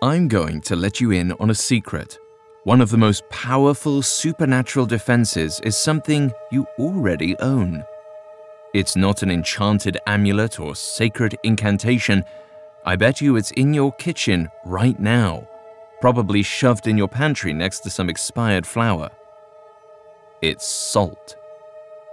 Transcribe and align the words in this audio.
I'm 0.00 0.28
going 0.28 0.60
to 0.60 0.76
let 0.76 1.00
you 1.00 1.10
in 1.10 1.32
on 1.40 1.50
a 1.50 1.54
secret. 1.54 2.20
One 2.62 2.80
of 2.80 2.90
the 2.90 2.96
most 2.96 3.28
powerful 3.30 4.00
supernatural 4.00 4.86
defenses 4.86 5.58
is 5.64 5.76
something 5.76 6.32
you 6.52 6.66
already 6.78 7.36
own. 7.40 7.82
It's 8.74 8.94
not 8.94 9.24
an 9.24 9.30
enchanted 9.32 9.98
amulet 10.06 10.60
or 10.60 10.76
sacred 10.76 11.36
incantation. 11.42 12.22
I 12.84 12.94
bet 12.94 13.20
you 13.20 13.34
it's 13.34 13.50
in 13.52 13.74
your 13.74 13.90
kitchen 13.94 14.48
right 14.64 14.98
now, 15.00 15.48
probably 16.00 16.44
shoved 16.44 16.86
in 16.86 16.96
your 16.96 17.08
pantry 17.08 17.52
next 17.52 17.80
to 17.80 17.90
some 17.90 18.08
expired 18.08 18.68
flour. 18.68 19.10
It's 20.42 20.64
salt. 20.64 21.34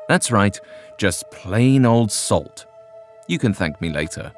That's 0.10 0.32
right, 0.32 0.60
just 0.98 1.30
plain 1.30 1.86
old 1.86 2.12
salt. 2.12 2.66
You 3.28 3.38
can 3.38 3.54
thank 3.54 3.80
me 3.80 3.90
later. 3.90 4.32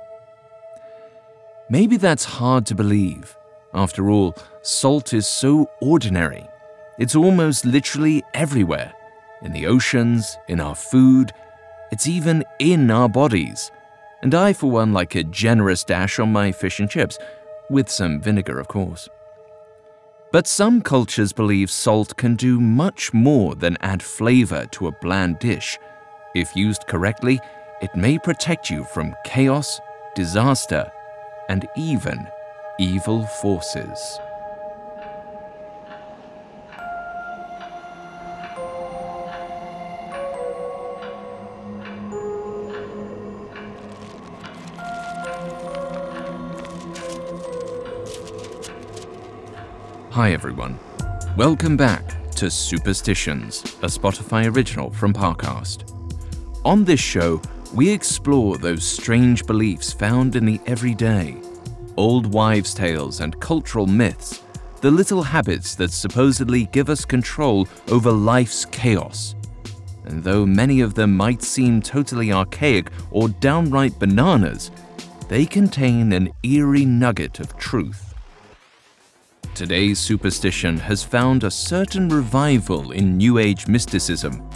Maybe 1.69 1.95
that's 1.95 2.25
hard 2.25 2.65
to 2.67 2.75
believe. 2.75 3.37
After 3.77 4.09
all, 4.09 4.35
salt 4.63 5.13
is 5.13 5.27
so 5.27 5.69
ordinary. 5.81 6.49
It's 6.97 7.15
almost 7.15 7.63
literally 7.63 8.23
everywhere 8.33 8.91
in 9.43 9.53
the 9.53 9.67
oceans, 9.67 10.35
in 10.47 10.59
our 10.59 10.73
food, 10.73 11.31
it's 11.91 12.07
even 12.07 12.43
in 12.57 12.89
our 12.89 13.07
bodies. 13.07 13.71
And 14.23 14.33
I, 14.33 14.53
for 14.53 14.71
one, 14.71 14.93
like 14.93 15.13
a 15.13 15.23
generous 15.23 15.83
dash 15.83 16.17
on 16.17 16.31
my 16.31 16.51
fish 16.51 16.79
and 16.79 16.89
chips, 16.89 17.19
with 17.69 17.87
some 17.87 18.19
vinegar, 18.19 18.59
of 18.59 18.67
course. 18.67 19.07
But 20.31 20.47
some 20.47 20.81
cultures 20.81 21.31
believe 21.31 21.69
salt 21.69 22.17
can 22.17 22.35
do 22.35 22.59
much 22.59 23.13
more 23.13 23.53
than 23.53 23.77
add 23.81 24.01
flavor 24.01 24.65
to 24.71 24.87
a 24.87 24.91
bland 24.91 25.37
dish. 25.37 25.77
If 26.33 26.55
used 26.55 26.87
correctly, 26.87 27.39
it 27.83 27.95
may 27.95 28.17
protect 28.17 28.71
you 28.71 28.83
from 28.85 29.15
chaos, 29.23 29.79
disaster, 30.15 30.91
and 31.47 31.67
even 31.77 32.27
evil 32.79 33.25
forces. 33.25 34.19
Hi 50.11 50.33
everyone. 50.33 50.77
Welcome 51.35 51.77
back 51.77 52.03
to 52.33 52.51
Superstitions, 52.51 53.63
a 53.81 53.87
Spotify 53.87 54.53
original 54.55 54.91
from 54.91 55.13
Parcast. 55.13 55.91
On 56.63 56.83
this 56.83 56.99
show, 56.99 57.41
we 57.73 57.89
explore 57.89 58.59
those 58.59 58.85
strange 58.85 59.47
beliefs 59.47 59.93
found 59.93 60.35
in 60.35 60.45
the 60.45 60.61
everyday, 60.67 61.41
old 61.97 62.25
wives' 62.27 62.73
tales 62.73 63.19
and 63.19 63.39
cultural 63.39 63.87
myths, 63.87 64.43
the 64.81 64.91
little 64.91 65.23
habits 65.23 65.75
that 65.75 65.91
supposedly 65.91 66.65
give 66.67 66.89
us 66.89 67.03
control 67.03 67.67
over 67.89 68.11
life's 68.11 68.63
chaos. 68.65 69.35
And 70.05 70.23
though 70.23 70.45
many 70.45 70.81
of 70.81 70.93
them 70.93 71.15
might 71.17 71.43
seem 71.43 71.81
totally 71.81 72.31
archaic 72.31 72.91
or 73.11 73.27
downright 73.27 73.99
bananas, 73.99 74.71
they 75.27 75.45
contain 75.45 76.13
an 76.13 76.31
eerie 76.43 76.85
nugget 76.85 77.39
of 77.39 77.57
truth. 77.57 78.13
Today's 79.53 79.99
superstition 79.99 80.77
has 80.77 81.03
found 81.03 81.43
a 81.43 81.51
certain 81.51 82.07
revival 82.09 82.91
in 82.91 83.17
New 83.17 83.39
Age 83.39 83.67
mysticism. 83.67 84.46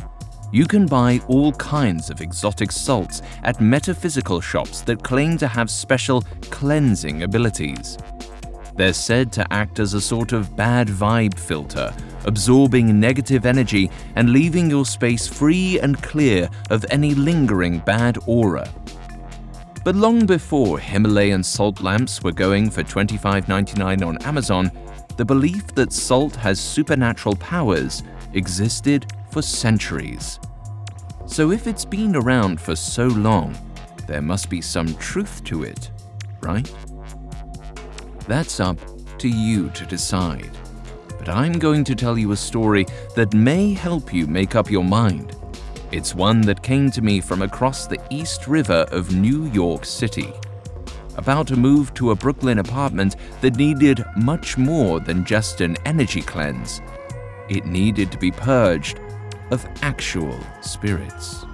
You 0.53 0.65
can 0.65 0.85
buy 0.85 1.21
all 1.29 1.53
kinds 1.53 2.09
of 2.09 2.19
exotic 2.19 2.73
salts 2.73 3.21
at 3.43 3.61
metaphysical 3.61 4.41
shops 4.41 4.81
that 4.81 5.01
claim 5.01 5.37
to 5.37 5.47
have 5.47 5.69
special 5.69 6.23
cleansing 6.49 7.23
abilities. 7.23 7.97
They're 8.75 8.91
said 8.91 9.31
to 9.33 9.53
act 9.53 9.79
as 9.79 9.93
a 9.93 10.01
sort 10.01 10.33
of 10.33 10.55
bad 10.57 10.87
vibe 10.87 11.39
filter, 11.39 11.93
absorbing 12.25 12.99
negative 12.99 13.45
energy 13.45 13.89
and 14.15 14.33
leaving 14.33 14.69
your 14.69 14.85
space 14.85 15.25
free 15.25 15.79
and 15.79 16.01
clear 16.03 16.49
of 16.69 16.85
any 16.89 17.15
lingering 17.15 17.79
bad 17.79 18.17
aura. 18.25 18.69
But 19.85 19.95
long 19.95 20.25
before 20.25 20.79
Himalayan 20.79 21.43
salt 21.43 21.81
lamps 21.81 22.23
were 22.23 22.33
going 22.33 22.69
for 22.69 22.83
$25.99 22.83 24.05
on 24.05 24.17
Amazon, 24.23 24.69
the 25.15 25.25
belief 25.25 25.67
that 25.75 25.93
salt 25.93 26.35
has 26.35 26.59
supernatural 26.59 27.37
powers 27.37 28.03
existed 28.33 29.05
for 29.31 29.41
centuries. 29.41 30.39
So 31.25 31.51
if 31.51 31.67
it's 31.67 31.85
been 31.85 32.15
around 32.15 32.59
for 32.59 32.75
so 32.75 33.07
long, 33.07 33.55
there 34.07 34.21
must 34.21 34.49
be 34.49 34.61
some 34.61 34.93
truth 34.95 35.43
to 35.45 35.63
it, 35.63 35.89
right? 36.41 36.69
That's 38.27 38.59
up 38.59 38.77
to 39.19 39.29
you 39.29 39.69
to 39.69 39.85
decide. 39.85 40.51
But 41.17 41.29
I'm 41.29 41.53
going 41.53 41.83
to 41.85 41.95
tell 41.95 42.17
you 42.17 42.31
a 42.31 42.37
story 42.37 42.85
that 43.15 43.33
may 43.33 43.73
help 43.73 44.13
you 44.13 44.27
make 44.27 44.55
up 44.55 44.69
your 44.69 44.83
mind. 44.83 45.35
It's 45.91 46.15
one 46.15 46.41
that 46.41 46.63
came 46.63 46.89
to 46.91 47.01
me 47.01 47.21
from 47.21 47.41
across 47.41 47.87
the 47.87 48.01
East 48.09 48.47
River 48.47 48.85
of 48.91 49.15
New 49.15 49.45
York 49.47 49.85
City 49.85 50.33
about 51.17 51.47
to 51.47 51.55
move 51.55 51.93
to 51.93 52.11
a 52.11 52.15
Brooklyn 52.15 52.59
apartment 52.59 53.15
that 53.41 53.55
needed 53.55 54.03
much 54.15 54.57
more 54.57 54.99
than 54.99 55.25
just 55.25 55.61
an 55.61 55.77
energy 55.85 56.21
cleanse. 56.21 56.81
It 57.49 57.65
needed 57.65 58.11
to 58.11 58.17
be 58.17 58.31
purged 58.31 58.99
of 59.51 59.65
actual 59.81 60.37
spirits. 60.61 61.45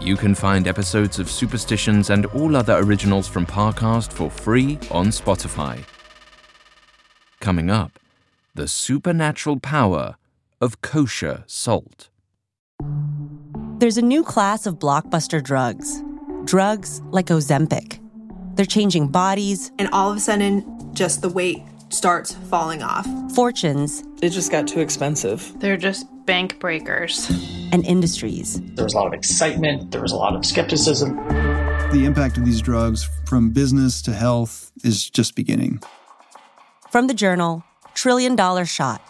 You 0.00 0.16
can 0.16 0.34
find 0.34 0.66
episodes 0.66 1.18
of 1.18 1.30
Superstitions 1.30 2.10
and 2.10 2.26
all 2.26 2.54
other 2.54 2.76
originals 2.76 3.26
from 3.26 3.46
Parcast 3.46 4.12
for 4.12 4.30
free 4.30 4.78
on 4.90 5.08
Spotify. 5.08 5.82
Coming 7.40 7.70
up, 7.70 7.98
the 8.54 8.68
supernatural 8.68 9.60
power 9.60 10.16
of 10.60 10.80
kosher 10.80 11.44
salt. 11.46 12.08
There's 13.78 13.98
a 13.98 14.02
new 14.02 14.22
class 14.22 14.66
of 14.66 14.78
blockbuster 14.78 15.42
drugs, 15.42 16.02
drugs 16.44 17.02
like 17.10 17.26
Ozempic 17.26 18.00
they're 18.56 18.64
changing 18.64 19.08
bodies. 19.08 19.70
And 19.78 19.88
all 19.92 20.10
of 20.10 20.16
a 20.16 20.20
sudden, 20.20 20.64
just 20.94 21.22
the 21.22 21.28
weight 21.28 21.62
starts 21.90 22.34
falling 22.50 22.82
off. 22.82 23.06
Fortunes. 23.34 24.02
It 24.22 24.30
just 24.30 24.50
got 24.50 24.66
too 24.66 24.80
expensive. 24.80 25.52
They're 25.60 25.76
just 25.76 26.06
bank 26.26 26.58
breakers. 26.58 27.30
And 27.72 27.84
industries. 27.84 28.60
There 28.74 28.84
was 28.84 28.94
a 28.94 28.96
lot 28.96 29.06
of 29.06 29.12
excitement, 29.12 29.90
there 29.90 30.02
was 30.02 30.12
a 30.12 30.16
lot 30.16 30.34
of 30.34 30.44
skepticism. 30.44 31.16
The 31.92 32.04
impact 32.04 32.36
of 32.36 32.44
these 32.44 32.60
drugs 32.60 33.08
from 33.26 33.50
business 33.50 34.02
to 34.02 34.12
health 34.12 34.72
is 34.84 35.08
just 35.08 35.34
beginning. 35.34 35.80
From 36.90 37.06
the 37.06 37.14
journal, 37.14 37.64
Trillion 37.94 38.36
Dollar 38.36 38.64
Shot. 38.66 39.00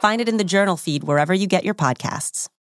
Find 0.00 0.20
it 0.20 0.28
in 0.28 0.36
the 0.36 0.44
journal 0.44 0.76
feed 0.76 1.04
wherever 1.04 1.32
you 1.32 1.46
get 1.46 1.64
your 1.64 1.74
podcasts. 1.74 2.48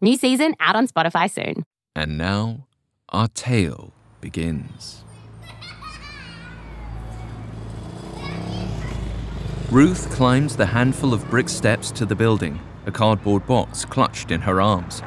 New 0.00 0.16
season 0.16 0.54
out 0.60 0.76
on 0.76 0.86
Spotify 0.86 1.28
soon. 1.28 1.64
And 1.96 2.16
now, 2.16 2.68
our 3.08 3.26
tale 3.26 3.92
begins. 4.20 5.02
Ruth 9.72 10.08
climbs 10.10 10.54
the 10.54 10.66
handful 10.66 11.12
of 11.12 11.28
brick 11.28 11.48
steps 11.48 11.90
to 11.90 12.06
the 12.06 12.14
building, 12.14 12.60
a 12.86 12.92
cardboard 12.92 13.44
box 13.48 13.84
clutched 13.84 14.30
in 14.30 14.42
her 14.42 14.60
arms. 14.60 15.02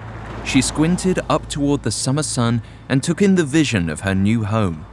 She 0.46 0.62
squinted 0.62 1.20
up 1.30 1.48
toward 1.48 1.84
the 1.84 1.92
summer 1.92 2.24
sun 2.24 2.62
and 2.90 3.02
took 3.02 3.22
in 3.22 3.36
the 3.36 3.46
vision 3.46 3.90
of 3.90 4.02
her 4.02 4.14
new 4.14 4.44
home. 4.44 4.86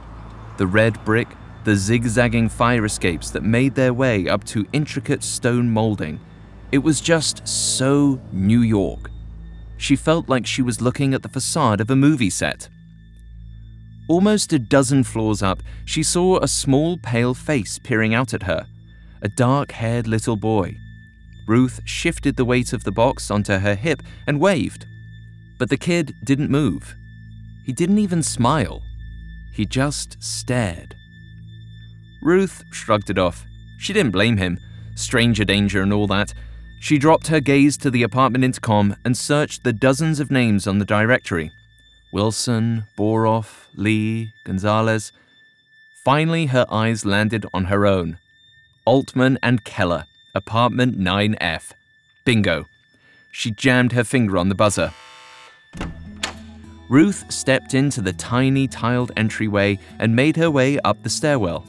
The 0.55 0.67
red 0.67 1.03
brick, 1.03 1.27
the 1.65 1.75
zigzagging 1.75 2.47
fire 2.47 2.85
escapes 2.85 3.31
that 3.31 3.43
made 3.43 3.75
their 3.75 3.93
way 3.93 4.29
up 4.29 4.45
to 4.45 4.65
intricate 4.71 5.23
stone 5.23 5.69
molding. 5.69 6.21
It 6.71 6.77
was 6.77 7.01
just 7.01 7.45
so 7.45 8.21
New 8.31 8.61
York 8.61 9.11
she 9.79 9.95
felt 9.95 10.29
like 10.29 10.45
she 10.45 10.61
was 10.61 10.81
looking 10.81 11.13
at 11.13 11.23
the 11.23 11.29
facade 11.29 11.81
of 11.81 11.89
a 11.89 11.95
movie 11.95 12.29
set. 12.29 12.69
Almost 14.07 14.53
a 14.53 14.59
dozen 14.59 15.03
floors 15.03 15.41
up, 15.41 15.63
she 15.85 16.03
saw 16.03 16.39
a 16.39 16.47
small, 16.47 16.97
pale 16.97 17.33
face 17.33 17.79
peering 17.79 18.13
out 18.13 18.33
at 18.33 18.43
her 18.43 18.67
a 19.21 19.29
dark 19.29 19.71
haired 19.73 20.07
little 20.07 20.37
boy. 20.37 20.77
Ruth 21.47 21.81
shifted 21.83 22.35
the 22.35 22.45
weight 22.45 22.73
of 22.73 22.83
the 22.83 22.91
box 22.91 23.29
onto 23.31 23.57
her 23.57 23.75
hip 23.75 24.01
and 24.27 24.39
waved. 24.39 24.85
But 25.57 25.69
the 25.69 25.77
kid 25.77 26.15
didn't 26.23 26.49
move. 26.49 26.95
He 27.65 27.73
didn't 27.73 27.97
even 27.97 28.23
smile. 28.23 28.81
He 29.51 29.65
just 29.65 30.21
stared. 30.23 30.95
Ruth 32.21 32.63
shrugged 32.71 33.09
it 33.09 33.17
off. 33.17 33.45
She 33.77 33.93
didn't 33.93 34.11
blame 34.11 34.37
him. 34.37 34.59
stranger 34.95 35.45
danger 35.45 35.81
and 35.81 35.93
all 35.93 36.07
that, 36.07 36.33
she 36.79 36.97
dropped 36.97 37.27
her 37.27 37.39
gaze 37.39 37.77
to 37.77 37.91
the 37.91 38.03
apartment 38.03 38.43
intercom 38.43 38.95
and 39.03 39.17
searched 39.17 39.63
the 39.63 39.73
dozens 39.73 40.19
of 40.19 40.31
names 40.31 40.65
on 40.65 40.79
the 40.79 40.85
directory 40.85 41.51
Wilson, 42.11 42.85
Boroff, 42.97 43.67
Lee, 43.75 44.33
Gonzalez. 44.43 45.11
Finally, 46.03 46.47
her 46.47 46.65
eyes 46.71 47.05
landed 47.05 47.45
on 47.53 47.65
her 47.65 47.85
own 47.85 48.17
Altman 48.85 49.37
and 49.43 49.63
Keller, 49.63 50.05
apartment 50.33 50.97
9F. 50.97 51.73
Bingo. 52.25 52.65
She 53.31 53.51
jammed 53.51 53.91
her 53.91 54.03
finger 54.03 54.37
on 54.37 54.49
the 54.49 54.55
buzzer. 54.55 54.91
Ruth 56.89 57.31
stepped 57.31 57.75
into 57.75 58.01
the 58.01 58.13
tiny 58.13 58.67
tiled 58.67 59.11
entryway 59.15 59.77
and 59.99 60.15
made 60.15 60.35
her 60.37 60.49
way 60.49 60.79
up 60.79 61.03
the 61.03 61.09
stairwell. 61.09 61.63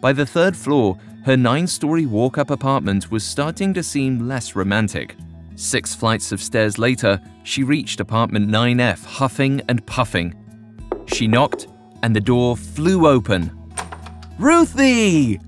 By 0.00 0.14
the 0.14 0.24
third 0.24 0.56
floor, 0.56 0.98
her 1.26 1.36
nine 1.36 1.66
story 1.66 2.06
walk 2.06 2.38
up 2.38 2.50
apartment 2.52 3.10
was 3.10 3.24
starting 3.24 3.74
to 3.74 3.82
seem 3.82 4.28
less 4.28 4.54
romantic. 4.54 5.16
Six 5.56 5.92
flights 5.92 6.30
of 6.30 6.40
stairs 6.40 6.78
later, 6.78 7.20
she 7.42 7.64
reached 7.64 7.98
apartment 7.98 8.48
9F, 8.48 9.04
huffing 9.04 9.60
and 9.68 9.84
puffing. 9.86 10.36
She 11.06 11.26
knocked, 11.26 11.66
and 12.04 12.14
the 12.14 12.20
door 12.20 12.56
flew 12.56 13.08
open. 13.08 13.50
Ruthie! 14.38 15.40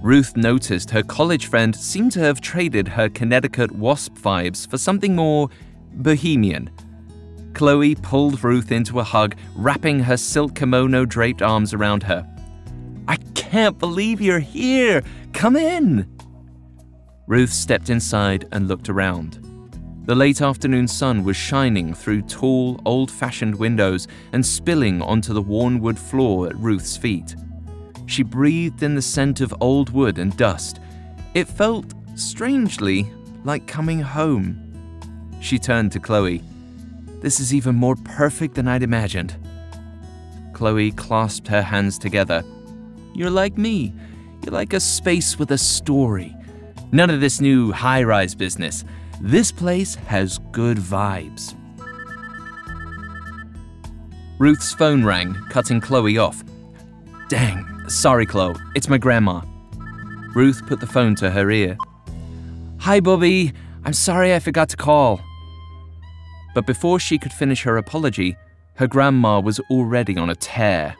Ruth 0.00 0.38
noticed 0.38 0.88
her 0.88 1.02
college 1.02 1.48
friend 1.48 1.76
seemed 1.76 2.12
to 2.12 2.20
have 2.20 2.40
traded 2.40 2.88
her 2.88 3.10
Connecticut 3.10 3.72
wasp 3.72 4.14
vibes 4.14 4.66
for 4.66 4.78
something 4.78 5.14
more 5.14 5.50
bohemian. 5.96 6.70
Chloe 7.52 7.94
pulled 7.96 8.42
Ruth 8.42 8.72
into 8.72 9.00
a 9.00 9.04
hug, 9.04 9.36
wrapping 9.54 10.00
her 10.00 10.16
silk 10.16 10.54
kimono 10.54 11.04
draped 11.04 11.42
arms 11.42 11.74
around 11.74 12.04
her. 12.04 12.26
I 13.08 13.16
can't 13.34 13.78
believe 13.78 14.20
you're 14.20 14.38
here! 14.38 15.02
Come 15.32 15.56
in! 15.56 16.08
Ruth 17.26 17.52
stepped 17.52 17.90
inside 17.90 18.46
and 18.52 18.68
looked 18.68 18.88
around. 18.88 19.38
The 20.04 20.14
late 20.14 20.42
afternoon 20.42 20.88
sun 20.88 21.22
was 21.22 21.36
shining 21.36 21.94
through 21.94 22.22
tall, 22.22 22.80
old 22.84 23.10
fashioned 23.10 23.54
windows 23.54 24.08
and 24.32 24.44
spilling 24.44 25.00
onto 25.00 25.32
the 25.32 25.40
worn 25.40 25.78
wood 25.78 25.98
floor 25.98 26.48
at 26.48 26.56
Ruth's 26.56 26.96
feet. 26.96 27.36
She 28.06 28.24
breathed 28.24 28.82
in 28.82 28.96
the 28.96 29.02
scent 29.02 29.40
of 29.40 29.54
old 29.60 29.90
wood 29.90 30.18
and 30.18 30.36
dust. 30.36 30.80
It 31.34 31.46
felt, 31.46 31.94
strangely, 32.16 33.12
like 33.44 33.66
coming 33.68 34.00
home. 34.00 34.58
She 35.40 35.58
turned 35.58 35.92
to 35.92 36.00
Chloe. 36.00 36.42
This 37.20 37.38
is 37.38 37.54
even 37.54 37.76
more 37.76 37.96
perfect 37.96 38.56
than 38.56 38.66
I'd 38.66 38.82
imagined. 38.82 39.36
Chloe 40.52 40.90
clasped 40.90 41.46
her 41.48 41.62
hands 41.62 41.96
together. 41.96 42.42
You're 43.14 43.30
like 43.30 43.58
me. 43.58 43.92
You're 44.42 44.52
like 44.52 44.72
a 44.72 44.80
space 44.80 45.38
with 45.38 45.50
a 45.50 45.58
story. 45.58 46.34
None 46.92 47.10
of 47.10 47.20
this 47.20 47.40
new 47.40 47.72
high 47.72 48.02
rise 48.02 48.34
business. 48.34 48.84
This 49.20 49.52
place 49.52 49.94
has 49.94 50.38
good 50.50 50.78
vibes. 50.78 51.54
Ruth's 54.38 54.74
phone 54.74 55.04
rang, 55.04 55.34
cutting 55.50 55.80
Chloe 55.80 56.18
off. 56.18 56.42
Dang, 57.28 57.88
sorry, 57.88 58.26
Chloe. 58.26 58.56
It's 58.74 58.88
my 58.88 58.98
grandma. 58.98 59.42
Ruth 60.34 60.66
put 60.66 60.80
the 60.80 60.86
phone 60.86 61.14
to 61.16 61.30
her 61.30 61.50
ear. 61.50 61.76
Hi, 62.78 62.98
Bubby, 62.98 63.52
I'm 63.84 63.92
sorry 63.92 64.34
I 64.34 64.38
forgot 64.38 64.68
to 64.70 64.76
call. 64.76 65.20
But 66.54 66.66
before 66.66 66.98
she 66.98 67.18
could 67.18 67.32
finish 67.32 67.62
her 67.62 67.76
apology, 67.76 68.36
her 68.74 68.86
grandma 68.86 69.40
was 69.40 69.60
already 69.70 70.16
on 70.16 70.30
a 70.30 70.34
tear. 70.34 70.96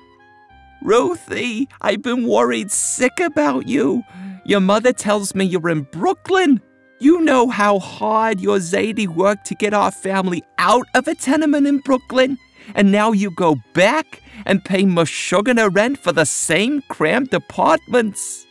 Ruthie, 0.84 1.68
I've 1.80 2.02
been 2.02 2.26
worried 2.26 2.72
sick 2.72 3.20
about 3.20 3.68
you. 3.68 4.02
Your 4.44 4.60
mother 4.60 4.92
tells 4.92 5.34
me 5.34 5.44
you're 5.44 5.68
in 5.68 5.82
Brooklyn. 5.82 6.60
You 6.98 7.20
know 7.20 7.48
how 7.48 7.78
hard 7.78 8.40
your 8.40 8.58
Zadie 8.58 9.06
worked 9.06 9.46
to 9.46 9.54
get 9.54 9.74
our 9.74 9.92
family 9.92 10.42
out 10.58 10.86
of 10.94 11.06
a 11.06 11.14
tenement 11.14 11.66
in 11.66 11.78
Brooklyn, 11.78 12.36
and 12.74 12.90
now 12.90 13.12
you 13.12 13.30
go 13.30 13.56
back 13.74 14.22
and 14.44 14.64
pay 14.64 14.82
Meshuggah 14.82 15.74
rent 15.74 15.98
for 15.98 16.12
the 16.12 16.24
same 16.24 16.82
cramped 16.88 17.32
apartments. 17.32 18.46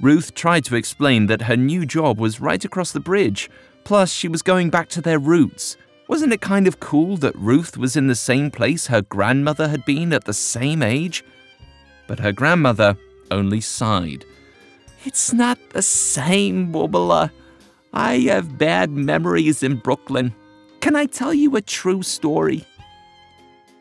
Ruth 0.00 0.34
tried 0.34 0.64
to 0.66 0.76
explain 0.76 1.26
that 1.26 1.42
her 1.42 1.56
new 1.56 1.86
job 1.86 2.18
was 2.18 2.40
right 2.40 2.62
across 2.62 2.92
the 2.92 3.00
bridge, 3.00 3.48
plus, 3.84 4.12
she 4.12 4.28
was 4.28 4.42
going 4.42 4.68
back 4.68 4.88
to 4.90 5.00
their 5.00 5.18
roots. 5.18 5.78
Wasn't 6.08 6.32
it 6.32 6.40
kind 6.40 6.68
of 6.68 6.78
cool 6.78 7.16
that 7.18 7.34
Ruth 7.34 7.76
was 7.76 7.96
in 7.96 8.06
the 8.06 8.14
same 8.14 8.50
place 8.50 8.86
her 8.86 9.02
grandmother 9.02 9.68
had 9.68 9.84
been 9.84 10.12
at 10.12 10.24
the 10.24 10.32
same 10.32 10.82
age? 10.82 11.24
But 12.06 12.20
her 12.20 12.32
grandmother 12.32 12.96
only 13.30 13.60
sighed. 13.60 14.24
It's 15.04 15.32
not 15.32 15.58
the 15.70 15.82
same, 15.82 16.72
Bubala. 16.72 17.30
I 17.92 18.18
have 18.20 18.58
bad 18.58 18.90
memories 18.90 19.62
in 19.62 19.76
Brooklyn. 19.76 20.34
Can 20.80 20.94
I 20.94 21.06
tell 21.06 21.34
you 21.34 21.56
a 21.56 21.62
true 21.62 22.02
story? 22.02 22.64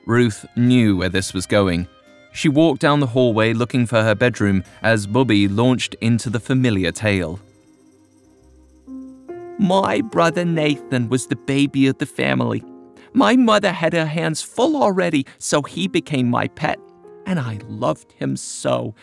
Ruth 0.08 0.46
knew 0.56 0.98
where 0.98 1.10
this 1.10 1.34
was 1.34 1.46
going. 1.46 1.88
She 2.32 2.50
walked 2.50 2.82
down 2.82 3.00
the 3.00 3.08
hallway 3.08 3.54
looking 3.54 3.86
for 3.86 4.02
her 4.04 4.16
bedroom 4.16 4.64
as 4.82 5.08
Bubby 5.08 5.48
launched 5.48 5.96
into 6.02 6.30
the 6.30 6.40
familiar 6.40 6.92
tale. 6.92 7.40
My 9.58 10.02
brother 10.02 10.44
Nathan 10.44 11.08
was 11.10 11.28
the 11.28 11.36
baby 11.36 11.88
of 11.88 11.98
the 11.98 12.06
family. 12.06 12.64
My 13.14 13.38
mother 13.38 13.72
had 13.72 13.94
her 13.94 14.06
hands 14.06 14.42
full 14.42 14.82
already, 14.82 15.26
so 15.38 15.62
he 15.62 15.88
became 15.88 16.30
my 16.30 16.50
pet, 16.50 16.78
and 17.26 17.40
I 17.40 17.60
loved 17.68 18.12
him 18.12 18.36
so. 18.36 18.94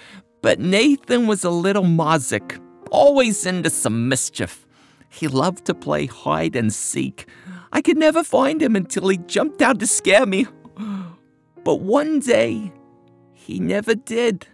But 0.42 0.60
Nathan 0.60 1.26
was 1.26 1.44
a 1.44 1.50
little 1.50 1.84
mazik, 1.84 2.60
always 2.90 3.46
into 3.46 3.70
some 3.70 4.08
mischief. 4.08 4.66
He 5.08 5.28
loved 5.28 5.64
to 5.66 5.74
play 5.74 6.06
hide 6.06 6.54
and 6.54 6.72
seek. 6.72 7.26
I 7.72 7.80
could 7.80 7.96
never 7.96 8.22
find 8.22 8.62
him 8.62 8.76
until 8.76 9.08
he 9.08 9.16
jumped 9.16 9.62
out 9.62 9.78
to 9.80 9.86
scare 9.86 10.26
me. 10.26 10.46
But 11.64 11.80
one 11.80 12.20
day, 12.20 12.72
he 13.32 13.58
never 13.58 13.94
did. 13.94 14.46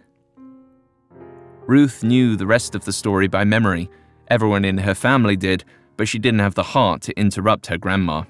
Ruth 1.67 2.03
knew 2.03 2.35
the 2.35 2.47
rest 2.47 2.75
of 2.75 2.85
the 2.85 2.93
story 2.93 3.27
by 3.27 3.43
memory. 3.43 3.89
Everyone 4.29 4.63
in 4.63 4.77
her 4.77 4.95
family 4.95 5.35
did, 5.35 5.65
but 5.99 6.07
she 6.07 6.17
didn't 6.17 6.39
have 6.39 6.55
the 6.55 6.63
heart 6.63 7.01
to 7.01 7.19
interrupt 7.19 7.67
her 7.67 7.77
grandma. 7.77 8.23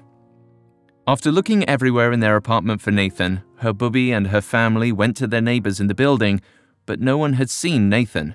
After 1.06 1.30
looking 1.30 1.64
everywhere 1.68 2.10
in 2.10 2.18
their 2.18 2.34
apartment 2.34 2.80
for 2.80 2.90
Nathan, 2.90 3.44
her 3.58 3.72
bubby 3.72 4.10
and 4.10 4.26
her 4.26 4.40
family 4.40 4.90
went 4.90 5.16
to 5.18 5.28
their 5.28 5.40
neighbors 5.40 5.78
in 5.78 5.86
the 5.86 5.94
building, 5.94 6.40
but 6.84 6.98
no 6.98 7.16
one 7.16 7.34
had 7.34 7.48
seen 7.48 7.88
Nathan. 7.88 8.34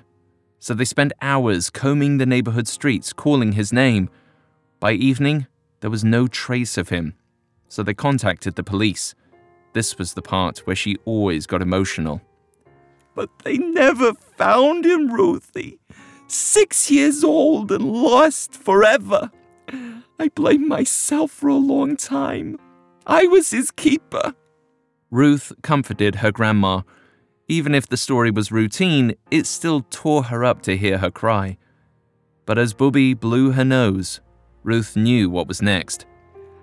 So 0.58 0.72
they 0.72 0.86
spent 0.86 1.12
hours 1.20 1.68
combing 1.68 2.16
the 2.16 2.24
neighborhood 2.24 2.66
streets, 2.66 3.12
calling 3.12 3.52
his 3.52 3.74
name. 3.74 4.08
By 4.80 4.92
evening, 4.92 5.46
there 5.80 5.90
was 5.90 6.02
no 6.02 6.26
trace 6.28 6.78
of 6.78 6.88
him, 6.88 7.12
so 7.68 7.82
they 7.82 7.92
contacted 7.92 8.54
the 8.54 8.64
police. 8.64 9.14
This 9.74 9.98
was 9.98 10.14
the 10.14 10.22
part 10.22 10.60
where 10.60 10.74
she 10.74 10.96
always 11.04 11.46
got 11.46 11.60
emotional. 11.60 12.22
But 13.14 13.28
they 13.44 13.58
never 13.58 14.14
found 14.14 14.86
him, 14.86 15.12
Ruthie. 15.12 15.78
Six 16.28 16.90
years 16.90 17.22
old 17.22 17.70
and 17.70 17.84
lost 17.84 18.54
forever. 18.54 19.30
I 20.18 20.28
blamed 20.34 20.66
myself 20.66 21.30
for 21.30 21.48
a 21.48 21.54
long 21.54 21.96
time. 21.96 22.58
I 23.06 23.26
was 23.26 23.50
his 23.50 23.70
keeper. 23.70 24.34
Ruth 25.10 25.52
comforted 25.62 26.16
her 26.16 26.32
grandma. 26.32 26.82
Even 27.48 27.74
if 27.74 27.86
the 27.86 27.96
story 27.96 28.30
was 28.30 28.50
routine, 28.50 29.14
it 29.30 29.46
still 29.46 29.86
tore 29.90 30.24
her 30.24 30.44
up 30.44 30.62
to 30.62 30.76
hear 30.76 30.98
her 30.98 31.10
cry. 31.10 31.58
But 32.44 32.58
as 32.58 32.74
Bubby 32.74 33.14
blew 33.14 33.52
her 33.52 33.64
nose, 33.64 34.20
Ruth 34.64 34.96
knew 34.96 35.30
what 35.30 35.46
was 35.46 35.62
next. 35.62 36.06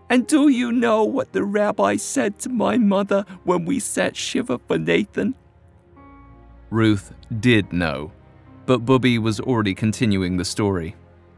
And 0.10 0.27
do 0.27 0.50
you 0.50 0.72
know 0.72 1.03
what 1.03 1.32
the 1.32 1.43
rabbi 1.43 1.96
said 1.96 2.38
to 2.39 2.50
my 2.50 2.77
mother 2.77 3.25
when 3.46 3.63
we 3.63 3.79
sat 3.79 4.15
Shiva 4.17 4.60
for 4.67 4.77
Nathan? 4.77 5.36
Ruth 6.70 7.13
did 7.39 7.72
know, 7.72 8.12
but 8.65 8.86
Bubby 8.86 9.17
was 9.17 9.39
already 9.39 9.74
continuing 9.74 10.38
the 10.38 10.46
story. 10.46 10.96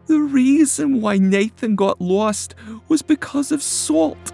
The 0.08 0.20
reason 0.20 1.02
why 1.02 1.18
Nathan 1.18 1.76
got 1.76 2.00
lost 2.00 2.56
was 2.88 3.02
because 3.02 3.52
of 3.52 3.64
salt. 3.64 4.32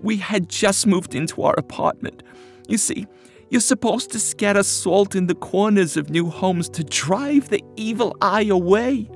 We 0.00 0.16
had 0.16 0.48
just 0.48 0.86
moved 0.86 1.14
into 1.14 1.42
our 1.42 1.54
apartment. 1.56 2.22
You 2.68 2.76
see, 2.76 3.06
you're 3.50 3.60
supposed 3.60 4.10
to 4.12 4.18
scatter 4.18 4.62
salt 4.62 5.14
in 5.14 5.26
the 5.26 5.34
corners 5.34 5.96
of 5.96 6.10
new 6.10 6.28
homes 6.28 6.68
to 6.70 6.84
drive 6.84 7.48
the 7.48 7.62
evil 7.76 8.16
eye 8.20 8.46
away. 8.50 9.08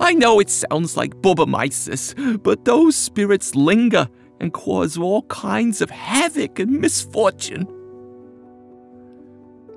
I 0.00 0.14
know 0.14 0.40
it 0.40 0.50
sounds 0.50 0.96
like 0.96 1.22
bubbe 1.22 1.46
meises, 1.46 2.14
but 2.42 2.64
those 2.64 2.96
spirits 2.96 3.54
linger 3.54 4.08
and 4.40 4.52
cause 4.52 4.98
all 4.98 5.22
kinds 5.22 5.80
of 5.80 5.90
havoc 5.90 6.58
and 6.58 6.80
misfortune. 6.80 7.66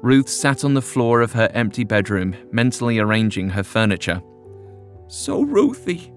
Ruth 0.01 0.29
sat 0.29 0.63
on 0.63 0.73
the 0.73 0.81
floor 0.81 1.21
of 1.21 1.33
her 1.33 1.49
empty 1.53 1.83
bedroom, 1.83 2.35
mentally 2.51 2.99
arranging 2.99 3.49
her 3.49 3.63
furniture. 3.63 4.21
So, 5.07 5.41
Ruthie, 5.41 6.13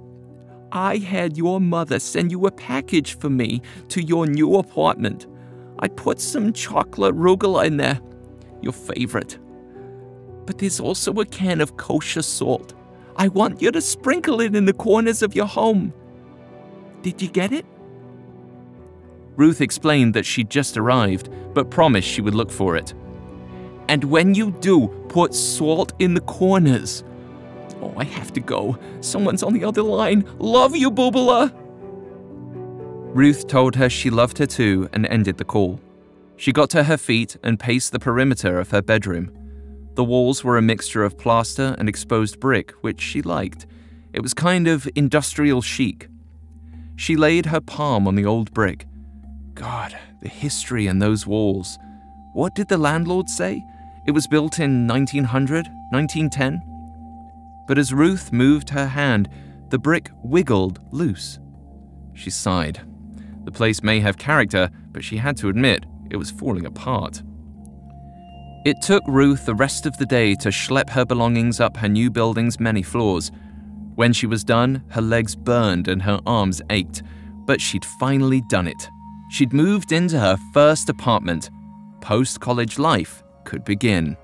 I 0.70 0.98
had 0.98 1.36
your 1.36 1.60
mother 1.60 1.98
send 1.98 2.30
you 2.30 2.46
a 2.46 2.52
package 2.52 3.18
for 3.18 3.28
me 3.28 3.60
to 3.88 4.00
your 4.00 4.26
new 4.26 4.56
apartment. 4.56 5.26
I 5.80 5.88
put 5.88 6.20
some 6.20 6.52
chocolate 6.52 7.16
rugula 7.16 7.66
in 7.66 7.76
there, 7.76 8.00
your 8.60 8.72
favorite. 8.72 9.38
But 10.46 10.58
there's 10.58 10.78
also 10.78 11.12
a 11.14 11.26
can 11.26 11.60
of 11.60 11.76
kosher 11.76 12.22
salt. 12.22 12.74
I 13.16 13.28
want 13.28 13.60
you 13.60 13.72
to 13.72 13.80
sprinkle 13.80 14.40
it 14.40 14.54
in 14.54 14.64
the 14.64 14.72
corners 14.72 15.22
of 15.22 15.34
your 15.34 15.46
home. 15.46 15.92
Did 17.02 17.20
you 17.20 17.28
get 17.28 17.52
it? 17.52 17.66
Ruth 19.36 19.60
explained 19.60 20.14
that 20.14 20.26
she'd 20.26 20.50
just 20.50 20.76
arrived, 20.76 21.30
but 21.52 21.70
promised 21.70 22.06
she 22.06 22.20
would 22.20 22.34
look 22.34 22.50
for 22.50 22.76
it. 22.76 22.94
And 23.92 24.04
when 24.04 24.34
you 24.34 24.52
do, 24.52 24.88
put 25.10 25.34
salt 25.34 25.92
in 25.98 26.14
the 26.14 26.22
corners. 26.22 27.04
Oh, 27.82 27.92
I 27.94 28.04
have 28.04 28.32
to 28.32 28.40
go. 28.40 28.78
Someone's 29.02 29.42
on 29.42 29.52
the 29.52 29.66
other 29.66 29.82
line. 29.82 30.24
Love 30.38 30.74
you, 30.74 30.90
Bubala. 30.90 31.52
Ruth 33.14 33.46
told 33.48 33.76
her 33.76 33.90
she 33.90 34.08
loved 34.08 34.38
her 34.38 34.46
too 34.46 34.88
and 34.94 35.04
ended 35.04 35.36
the 35.36 35.44
call. 35.44 35.78
She 36.38 36.54
got 36.54 36.70
to 36.70 36.84
her 36.84 36.96
feet 36.96 37.36
and 37.42 37.60
paced 37.60 37.92
the 37.92 37.98
perimeter 37.98 38.58
of 38.58 38.70
her 38.70 38.80
bedroom. 38.80 39.30
The 39.92 40.04
walls 40.04 40.42
were 40.42 40.56
a 40.56 40.62
mixture 40.62 41.04
of 41.04 41.18
plaster 41.18 41.76
and 41.76 41.86
exposed 41.86 42.40
brick, 42.40 42.70
which 42.80 43.02
she 43.02 43.20
liked. 43.20 43.66
It 44.14 44.22
was 44.22 44.32
kind 44.32 44.68
of 44.68 44.88
industrial 44.94 45.60
chic. 45.60 46.08
She 46.96 47.14
laid 47.14 47.44
her 47.44 47.60
palm 47.60 48.08
on 48.08 48.14
the 48.14 48.24
old 48.24 48.54
brick. 48.54 48.86
God, 49.52 49.94
the 50.22 50.30
history 50.30 50.86
in 50.86 50.98
those 50.98 51.26
walls. 51.26 51.78
What 52.32 52.54
did 52.54 52.68
the 52.68 52.78
landlord 52.78 53.28
say? 53.28 53.62
It 54.04 54.10
was 54.10 54.26
built 54.26 54.58
in 54.58 54.86
1900, 54.88 55.68
1910? 55.90 56.60
But 57.68 57.78
as 57.78 57.94
Ruth 57.94 58.32
moved 58.32 58.70
her 58.70 58.88
hand, 58.88 59.28
the 59.68 59.78
brick 59.78 60.10
wiggled 60.24 60.80
loose. 60.90 61.38
She 62.12 62.28
sighed. 62.28 62.80
The 63.44 63.52
place 63.52 63.82
may 63.82 64.00
have 64.00 64.18
character, 64.18 64.70
but 64.90 65.04
she 65.04 65.16
had 65.16 65.36
to 65.38 65.48
admit 65.48 65.86
it 66.10 66.16
was 66.16 66.32
falling 66.32 66.66
apart. 66.66 67.22
It 68.64 68.82
took 68.82 69.04
Ruth 69.06 69.46
the 69.46 69.54
rest 69.54 69.86
of 69.86 69.96
the 69.98 70.06
day 70.06 70.34
to 70.36 70.48
schlep 70.48 70.90
her 70.90 71.04
belongings 71.04 71.60
up 71.60 71.76
her 71.76 71.88
new 71.88 72.10
building's 72.10 72.58
many 72.58 72.82
floors. 72.82 73.30
When 73.94 74.12
she 74.12 74.26
was 74.26 74.44
done, 74.44 74.82
her 74.90 75.00
legs 75.00 75.36
burned 75.36 75.86
and 75.86 76.02
her 76.02 76.20
arms 76.26 76.60
ached, 76.70 77.02
but 77.46 77.60
she'd 77.60 77.84
finally 77.84 78.40
done 78.48 78.66
it. 78.66 78.88
She'd 79.30 79.52
moved 79.52 79.92
into 79.92 80.18
her 80.18 80.36
first 80.52 80.88
apartment. 80.88 81.50
Post 82.00 82.40
college 82.40 82.78
life 82.78 83.21
could 83.44 83.64
begin. 83.64 84.16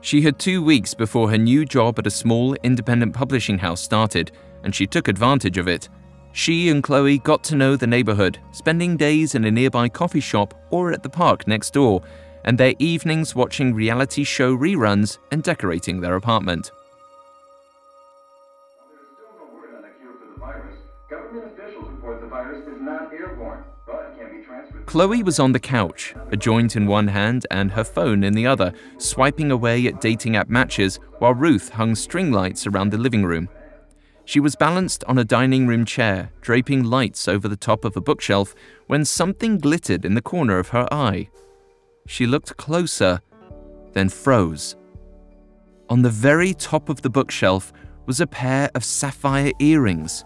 She 0.00 0.22
had 0.22 0.38
two 0.38 0.62
weeks 0.62 0.94
before 0.94 1.30
her 1.30 1.38
new 1.38 1.64
job 1.64 1.98
at 1.98 2.06
a 2.06 2.10
small 2.10 2.54
independent 2.62 3.14
publishing 3.14 3.58
house 3.58 3.80
started, 3.80 4.32
and 4.62 4.74
she 4.74 4.86
took 4.86 5.08
advantage 5.08 5.58
of 5.58 5.68
it. 5.68 5.88
She 6.32 6.68
and 6.68 6.82
Chloe 6.82 7.18
got 7.18 7.42
to 7.44 7.56
know 7.56 7.74
the 7.74 7.86
neighborhood, 7.86 8.38
spending 8.52 8.96
days 8.96 9.34
in 9.34 9.44
a 9.44 9.50
nearby 9.50 9.88
coffee 9.88 10.20
shop 10.20 10.54
or 10.70 10.92
at 10.92 11.02
the 11.02 11.08
park 11.08 11.48
next 11.48 11.72
door, 11.72 12.02
and 12.44 12.56
their 12.56 12.74
evenings 12.78 13.34
watching 13.34 13.74
reality 13.74 14.24
show 14.24 14.56
reruns 14.56 15.18
and 15.32 15.42
decorating 15.42 16.00
their 16.00 16.16
apartment. 16.16 16.70
Chloe 24.84 25.22
was 25.22 25.38
on 25.38 25.52
the 25.52 25.60
couch, 25.60 26.14
a 26.30 26.36
joint 26.36 26.76
in 26.76 26.86
one 26.86 27.08
hand 27.08 27.46
and 27.50 27.70
her 27.72 27.84
phone 27.84 28.22
in 28.22 28.34
the 28.34 28.46
other, 28.46 28.72
swiping 28.98 29.50
away 29.50 29.86
at 29.86 30.00
dating 30.00 30.36
app 30.36 30.48
matches 30.48 30.98
while 31.18 31.34
Ruth 31.34 31.70
hung 31.70 31.94
string 31.94 32.30
lights 32.30 32.66
around 32.66 32.90
the 32.90 32.98
living 32.98 33.24
room. 33.24 33.48
She 34.26 34.40
was 34.40 34.56
balanced 34.56 35.02
on 35.04 35.16
a 35.16 35.24
dining 35.24 35.66
room 35.66 35.86
chair, 35.86 36.30
draping 36.42 36.84
lights 36.84 37.26
over 37.26 37.48
the 37.48 37.56
top 37.56 37.86
of 37.86 37.96
a 37.96 38.02
bookshelf, 38.02 38.54
when 38.86 39.06
something 39.06 39.58
glittered 39.58 40.04
in 40.04 40.12
the 40.14 40.20
corner 40.20 40.58
of 40.58 40.68
her 40.68 40.86
eye. 40.92 41.30
She 42.06 42.26
looked 42.26 42.58
closer, 42.58 43.22
then 43.92 44.10
froze. 44.10 44.76
On 45.88 46.02
the 46.02 46.10
very 46.10 46.52
top 46.52 46.90
of 46.90 47.00
the 47.00 47.08
bookshelf 47.08 47.72
was 48.04 48.20
a 48.20 48.26
pair 48.26 48.70
of 48.74 48.84
sapphire 48.84 49.52
earrings. 49.58 50.24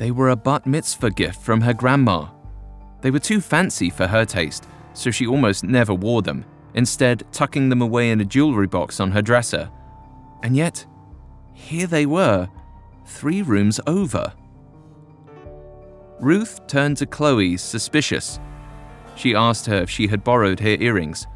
They 0.00 0.12
were 0.12 0.30
a 0.30 0.36
bat 0.36 0.66
mitzvah 0.66 1.10
gift 1.10 1.42
from 1.42 1.60
her 1.60 1.74
grandma. 1.74 2.28
They 3.02 3.10
were 3.10 3.18
too 3.18 3.42
fancy 3.42 3.90
for 3.90 4.06
her 4.06 4.24
taste, 4.24 4.66
so 4.94 5.10
she 5.10 5.26
almost 5.26 5.62
never 5.62 5.92
wore 5.92 6.22
them, 6.22 6.46
instead, 6.72 7.30
tucking 7.32 7.68
them 7.68 7.82
away 7.82 8.10
in 8.10 8.22
a 8.22 8.24
jewelry 8.24 8.66
box 8.66 8.98
on 8.98 9.10
her 9.10 9.20
dresser. 9.20 9.70
And 10.42 10.56
yet, 10.56 10.86
here 11.52 11.86
they 11.86 12.06
were, 12.06 12.48
three 13.04 13.42
rooms 13.42 13.78
over. 13.86 14.32
Ruth 16.18 16.66
turned 16.66 16.96
to 16.96 17.06
Chloe, 17.06 17.58
suspicious. 17.58 18.40
She 19.16 19.34
asked 19.34 19.66
her 19.66 19.82
if 19.82 19.90
she 19.90 20.06
had 20.06 20.24
borrowed 20.24 20.60
her 20.60 20.78
earrings. 20.80 21.26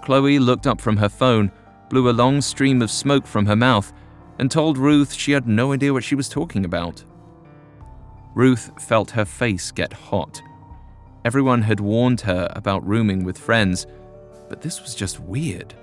Chloe 0.00 0.38
looked 0.38 0.66
up 0.66 0.80
from 0.80 0.96
her 0.96 1.10
phone, 1.10 1.52
blew 1.90 2.08
a 2.08 2.18
long 2.22 2.40
stream 2.40 2.80
of 2.80 2.90
smoke 2.90 3.26
from 3.26 3.44
her 3.44 3.56
mouth, 3.56 3.92
and 4.38 4.50
told 4.50 4.78
Ruth 4.78 5.12
she 5.12 5.32
had 5.32 5.46
no 5.46 5.74
idea 5.74 5.92
what 5.92 6.04
she 6.04 6.14
was 6.14 6.30
talking 6.30 6.64
about. 6.64 7.04
Ruth 8.34 8.70
felt 8.80 9.10
her 9.10 9.24
face 9.24 9.70
get 9.70 9.92
hot. 9.92 10.42
Everyone 11.24 11.62
had 11.62 11.80
warned 11.80 12.20
her 12.22 12.48
about 12.56 12.86
rooming 12.86 13.24
with 13.24 13.38
friends, 13.38 13.86
but 14.48 14.60
this 14.60 14.80
was 14.80 14.94
just 14.94 15.20
weird. 15.20 15.74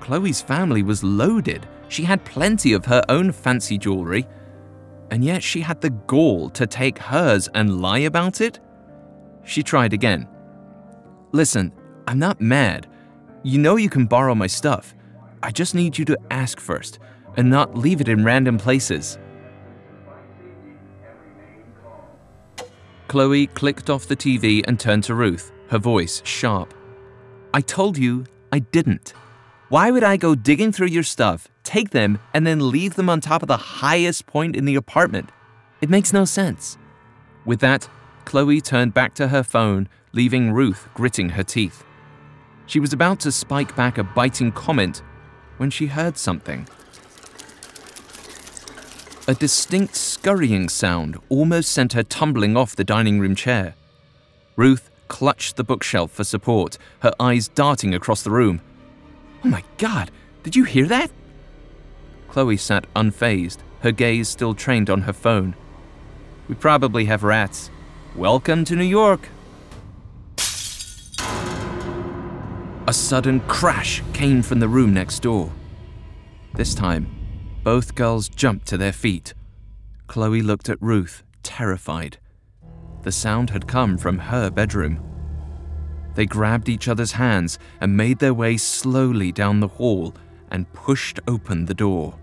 Chloe's 0.00 0.42
family 0.42 0.82
was 0.82 1.02
loaded. 1.02 1.66
She 1.88 2.04
had 2.04 2.24
plenty 2.24 2.72
of 2.72 2.86
her 2.86 3.02
own 3.08 3.32
fancy 3.32 3.78
jewelry, 3.78 4.26
and 5.10 5.24
yet 5.24 5.42
she 5.42 5.60
had 5.60 5.80
the 5.80 5.90
gall 5.90 6.48
to 6.50 6.66
take 6.66 6.98
hers 6.98 7.48
and 7.54 7.80
lie 7.80 7.98
about 8.00 8.40
it? 8.40 8.60
She 9.44 9.62
tried 9.62 9.92
again. 9.92 10.28
Listen, 11.32 11.72
I'm 12.06 12.18
not 12.18 12.40
mad. 12.40 12.88
You 13.42 13.58
know 13.58 13.76
you 13.76 13.90
can 13.90 14.06
borrow 14.06 14.34
my 14.34 14.46
stuff. 14.46 14.94
I 15.42 15.50
just 15.50 15.74
need 15.74 15.98
you 15.98 16.04
to 16.06 16.18
ask 16.30 16.60
first 16.60 16.98
and 17.36 17.50
not 17.50 17.76
leave 17.76 18.00
it 18.00 18.08
in 18.08 18.24
random 18.24 18.58
places. 18.58 19.18
Chloe 23.12 23.46
clicked 23.48 23.90
off 23.90 24.06
the 24.06 24.16
TV 24.16 24.64
and 24.66 24.80
turned 24.80 25.04
to 25.04 25.14
Ruth, 25.14 25.52
her 25.68 25.76
voice 25.76 26.22
sharp. 26.24 26.72
I 27.52 27.60
told 27.60 27.98
you 27.98 28.24
I 28.50 28.60
didn't. 28.60 29.12
Why 29.68 29.90
would 29.90 30.02
I 30.02 30.16
go 30.16 30.34
digging 30.34 30.72
through 30.72 30.86
your 30.86 31.02
stuff, 31.02 31.46
take 31.62 31.90
them, 31.90 32.18
and 32.32 32.46
then 32.46 32.70
leave 32.70 32.94
them 32.94 33.10
on 33.10 33.20
top 33.20 33.42
of 33.42 33.48
the 33.48 33.58
highest 33.58 34.24
point 34.24 34.56
in 34.56 34.64
the 34.64 34.76
apartment? 34.76 35.28
It 35.82 35.90
makes 35.90 36.14
no 36.14 36.24
sense. 36.24 36.78
With 37.44 37.60
that, 37.60 37.86
Chloe 38.24 38.62
turned 38.62 38.94
back 38.94 39.12
to 39.16 39.28
her 39.28 39.42
phone, 39.42 39.90
leaving 40.12 40.50
Ruth 40.50 40.88
gritting 40.94 41.28
her 41.28 41.42
teeth. 41.42 41.84
She 42.64 42.80
was 42.80 42.94
about 42.94 43.20
to 43.20 43.30
spike 43.30 43.76
back 43.76 43.98
a 43.98 44.04
biting 44.04 44.52
comment 44.52 45.02
when 45.58 45.68
she 45.68 45.88
heard 45.88 46.16
something. 46.16 46.66
A 49.28 49.34
distinct 49.34 49.94
scurrying 49.94 50.68
sound 50.68 51.16
almost 51.28 51.70
sent 51.70 51.92
her 51.92 52.02
tumbling 52.02 52.56
off 52.56 52.74
the 52.74 52.82
dining 52.82 53.20
room 53.20 53.36
chair. 53.36 53.76
Ruth 54.56 54.90
clutched 55.06 55.54
the 55.54 55.62
bookshelf 55.62 56.10
for 56.10 56.24
support, 56.24 56.76
her 57.00 57.12
eyes 57.20 57.46
darting 57.46 57.94
across 57.94 58.24
the 58.24 58.32
room. 58.32 58.60
Oh 59.44 59.48
my 59.48 59.62
god, 59.78 60.10
did 60.42 60.56
you 60.56 60.64
hear 60.64 60.86
that? 60.86 61.12
Chloe 62.28 62.56
sat 62.56 62.92
unfazed, 62.94 63.58
her 63.82 63.92
gaze 63.92 64.28
still 64.28 64.54
trained 64.54 64.90
on 64.90 65.02
her 65.02 65.12
phone. 65.12 65.54
We 66.48 66.56
probably 66.56 67.04
have 67.04 67.22
rats, 67.22 67.70
Welcome 68.16 68.64
to 68.64 68.74
New 68.74 68.82
York. 68.82 69.28
A 72.88 72.92
sudden 72.92 73.38
crash 73.46 74.02
came 74.12 74.42
from 74.42 74.58
the 74.58 74.68
room 74.68 74.92
next 74.92 75.20
door. 75.20 75.52
This 76.54 76.74
time, 76.74 77.21
both 77.62 77.94
girls 77.94 78.28
jumped 78.28 78.66
to 78.66 78.76
their 78.76 78.92
feet. 78.92 79.34
Chloe 80.06 80.42
looked 80.42 80.68
at 80.68 80.82
Ruth, 80.82 81.22
terrified. 81.42 82.18
The 83.02 83.12
sound 83.12 83.50
had 83.50 83.66
come 83.66 83.98
from 83.98 84.18
her 84.18 84.50
bedroom. 84.50 85.02
They 86.14 86.26
grabbed 86.26 86.68
each 86.68 86.88
other's 86.88 87.12
hands 87.12 87.58
and 87.80 87.96
made 87.96 88.18
their 88.18 88.34
way 88.34 88.56
slowly 88.56 89.32
down 89.32 89.60
the 89.60 89.68
hall 89.68 90.14
and 90.50 90.70
pushed 90.72 91.18
open 91.26 91.64
the 91.64 91.74
door. 91.74 92.14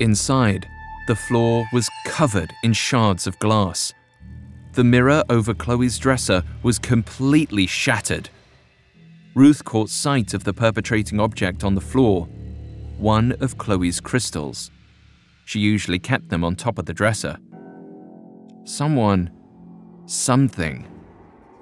Inside, 0.00 0.66
the 1.06 1.14
floor 1.14 1.64
was 1.72 1.88
covered 2.04 2.52
in 2.64 2.72
shards 2.72 3.28
of 3.28 3.38
glass. 3.38 3.92
The 4.72 4.82
mirror 4.82 5.22
over 5.28 5.54
Chloe's 5.54 5.98
dresser 5.98 6.42
was 6.62 6.78
completely 6.78 7.66
shattered. 7.66 8.28
Ruth 9.34 9.64
caught 9.64 9.88
sight 9.88 10.34
of 10.34 10.44
the 10.44 10.52
perpetrating 10.52 11.18
object 11.18 11.64
on 11.64 11.74
the 11.74 11.80
floor 11.80 12.28
one 12.98 13.32
of 13.40 13.58
Chloe's 13.58 13.98
crystals. 13.98 14.70
She 15.44 15.58
usually 15.58 15.98
kept 15.98 16.28
them 16.28 16.44
on 16.44 16.54
top 16.54 16.78
of 16.78 16.86
the 16.86 16.94
dresser. 16.94 17.36
Someone, 18.64 19.30
something, 20.06 20.86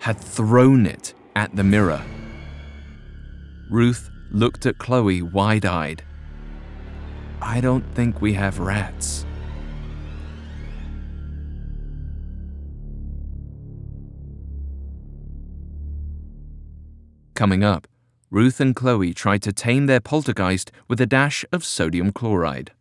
had 0.01 0.21
thrown 0.21 0.85
it 0.85 1.15
at 1.37 1.55
the 1.57 1.65
mirror. 1.65 2.03
Ruth 3.71 4.11
looked 4.31 4.67
at 4.67 4.79
Chloe 4.79 5.23
wide 5.23 5.65
eyed. 5.65 6.03
I 7.41 7.63
don't 7.63 7.85
think 7.95 8.21
we 8.21 8.35
have 8.35 8.59
rats. 8.59 9.25
Coming 17.41 17.65
up, 17.65 17.89
Ruth 18.31 18.61
and 18.61 18.77
Chloe 18.77 19.15
tried 19.15 19.41
to 19.45 19.51
tame 19.51 19.87
their 19.87 19.99
poltergeist 19.99 20.71
with 20.89 21.01
a 21.01 21.07
dash 21.07 21.43
of 21.53 21.65
sodium 21.65 22.13
chloride. 22.13 22.73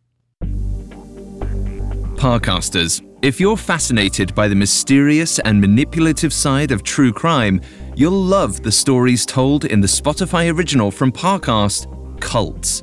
Parcasters, 2.16 3.00
if 3.22 3.40
you're 3.40 3.56
fascinated 3.56 4.34
by 4.34 4.48
the 4.48 4.54
mysterious 4.54 5.38
and 5.38 5.62
manipulative 5.62 6.34
side 6.34 6.72
of 6.72 6.82
true 6.82 7.10
crime, 7.10 7.62
you'll 7.96 8.22
love 8.22 8.62
the 8.62 8.70
stories 8.70 9.24
told 9.24 9.64
in 9.64 9.80
the 9.80 9.86
Spotify 9.86 10.54
original 10.54 10.90
from 10.90 11.10
Parcast, 11.10 11.86
Cults. 12.20 12.82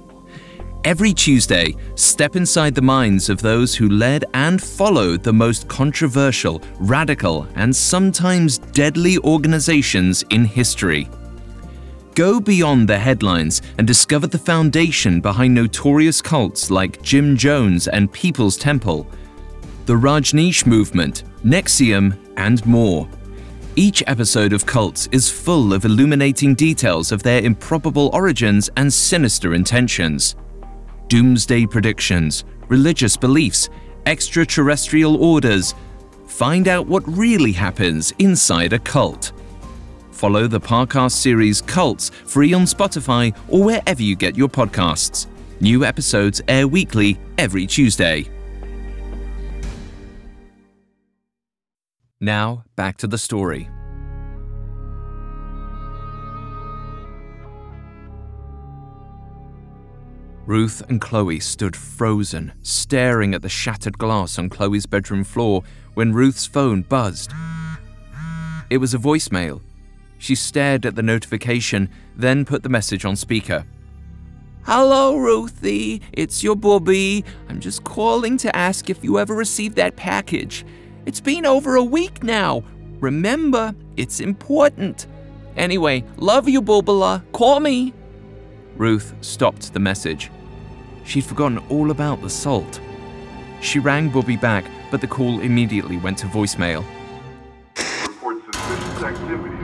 Every 0.83 1.13
Tuesday, 1.13 1.75
step 1.93 2.35
inside 2.35 2.73
the 2.73 2.81
minds 2.81 3.29
of 3.29 3.39
those 3.43 3.75
who 3.75 3.87
led 3.87 4.25
and 4.33 4.59
followed 4.59 5.21
the 5.21 5.31
most 5.33 5.67
controversial, 5.67 6.59
radical, 6.79 7.47
and 7.53 7.75
sometimes 7.75 8.57
deadly 8.57 9.19
organizations 9.19 10.23
in 10.31 10.43
history. 10.43 11.07
Go 12.17 12.39
beyond 12.39 12.89
the 12.89 12.97
headlines 12.97 13.61
and 13.77 13.85
discover 13.85 14.25
the 14.25 14.39
foundation 14.39 15.21
behind 15.21 15.53
notorious 15.53 16.19
cults 16.19 16.71
like 16.71 16.99
Jim 17.03 17.37
Jones 17.37 17.87
and 17.87 18.11
People's 18.11 18.57
Temple, 18.57 19.05
the 19.85 19.93
Rajneesh 19.93 20.65
movement, 20.65 21.25
NXIVM, 21.43 22.17
and 22.37 22.65
more. 22.65 23.07
Each 23.75 24.01
episode 24.07 24.51
of 24.51 24.65
Cults 24.65 25.07
is 25.11 25.29
full 25.29 25.75
of 25.75 25.85
illuminating 25.85 26.55
details 26.55 27.11
of 27.11 27.21
their 27.21 27.43
improbable 27.43 28.09
origins 28.13 28.67
and 28.77 28.91
sinister 28.91 29.53
intentions. 29.53 30.35
Doomsday 31.09 31.67
predictions, 31.67 32.45
religious 32.67 33.15
beliefs, 33.15 33.69
extraterrestrial 34.07 35.23
orders. 35.23 35.75
Find 36.25 36.67
out 36.67 36.87
what 36.87 37.07
really 37.07 37.51
happens 37.51 38.11
inside 38.17 38.73
a 38.73 38.79
cult. 38.79 39.33
Follow 40.17 40.47
the 40.47 40.59
Parcast 40.59 41.11
series 41.11 41.61
Cults 41.61 42.09
free 42.09 42.51
on 42.51 42.63
Spotify 42.63 43.37
or 43.47 43.63
wherever 43.63 44.01
you 44.01 44.15
get 44.15 44.35
your 44.35 44.47
podcasts. 44.47 45.27
New 45.61 45.85
episodes 45.85 46.41
air 46.47 46.67
weekly 46.67 47.19
every 47.37 47.67
Tuesday. 47.67 48.27
Now, 52.19 52.63
back 52.75 52.97
to 52.97 53.05
the 53.05 53.19
story. 53.19 53.69
Ruth 60.47 60.81
and 60.89 60.99
Chloe 60.99 61.39
stood 61.39 61.75
frozen, 61.75 62.53
staring 62.63 63.35
at 63.35 63.43
the 63.43 63.49
shattered 63.49 63.99
glass 63.99 64.39
on 64.39 64.49
Chloe's 64.49 64.87
bedroom 64.87 65.23
floor 65.23 65.61
when 65.93 66.11
Ruth's 66.11 66.47
phone 66.47 66.81
buzzed. 66.81 67.33
It 68.71 68.79
was 68.79 68.95
a 68.95 68.97
voicemail. 68.97 69.61
She 70.17 70.35
stared 70.35 70.85
at 70.85 70.95
the 70.95 71.03
notification, 71.03 71.89
then 72.15 72.45
put 72.45 72.63
the 72.63 72.69
message 72.69 73.05
on 73.05 73.15
speaker. 73.15 73.65
Hello, 74.63 75.15
Ruthie. 75.15 76.01
It's 76.11 76.43
your 76.43 76.55
Bubby. 76.55 77.23
I'm 77.47 77.59
just 77.59 77.83
calling 77.83 78.37
to 78.39 78.53
ask 78.55 78.89
if 78.89 79.03
you 79.03 79.17
ever 79.19 79.33
received 79.33 79.77
that 79.77 79.95
package. 79.95 80.65
It's 81.05 81.21
been 81.21 81.45
over 81.45 81.75
a 81.75 81.83
week 81.83 82.21
now. 82.21 82.63
Remember, 82.99 83.73
it's 83.95 84.19
important. 84.19 85.07
Anyway, 85.55 86.03
love 86.17 86.49
you, 86.49 86.61
Bubala. 86.61 87.23
Call 87.31 87.59
me. 87.59 87.93
Ruth 88.75 89.13
stopped 89.21 89.73
the 89.73 89.79
message. 89.79 90.29
She'd 91.05 91.23
forgotten 91.23 91.59
all 91.69 91.91
about 91.91 92.21
the 92.21 92.29
salt. 92.29 92.81
She 93.61 93.79
rang 93.79 94.09
Bubby 94.09 94.35
back, 94.35 94.65
but 94.91 94.99
the 94.99 95.07
call 95.07 95.39
immediately 95.39 95.97
went 95.97 96.17
to 96.19 96.27
voicemail. 96.27 96.83
Report 98.05 98.43
suspicious 98.53 99.03
activity 99.03 99.56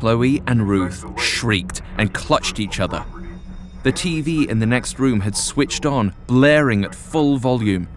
Chloe 0.00 0.42
and 0.46 0.68
Ruth 0.68 1.04
shrieked 1.20 1.82
and 1.98 2.12
clutched 2.12 2.60
each 2.60 2.80
other. 2.80 3.04
The 3.82 3.92
TV 3.92 4.46
in 4.46 4.58
the 4.58 4.66
next 4.66 4.98
room 4.98 5.20
had 5.20 5.36
switched 5.36 5.86
on, 5.86 6.14
blaring 6.26 6.84
at 6.84 6.94
full 6.94 7.38
volume. 7.38 7.88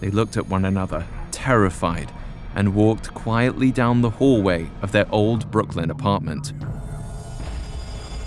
They 0.00 0.10
looked 0.10 0.36
at 0.36 0.48
one 0.48 0.64
another, 0.64 1.06
terrified, 1.30 2.12
and 2.54 2.74
walked 2.74 3.14
quietly 3.14 3.70
down 3.70 4.02
the 4.02 4.10
hallway 4.10 4.68
of 4.82 4.92
their 4.92 5.06
old 5.10 5.50
Brooklyn 5.50 5.90
apartment. 5.90 6.52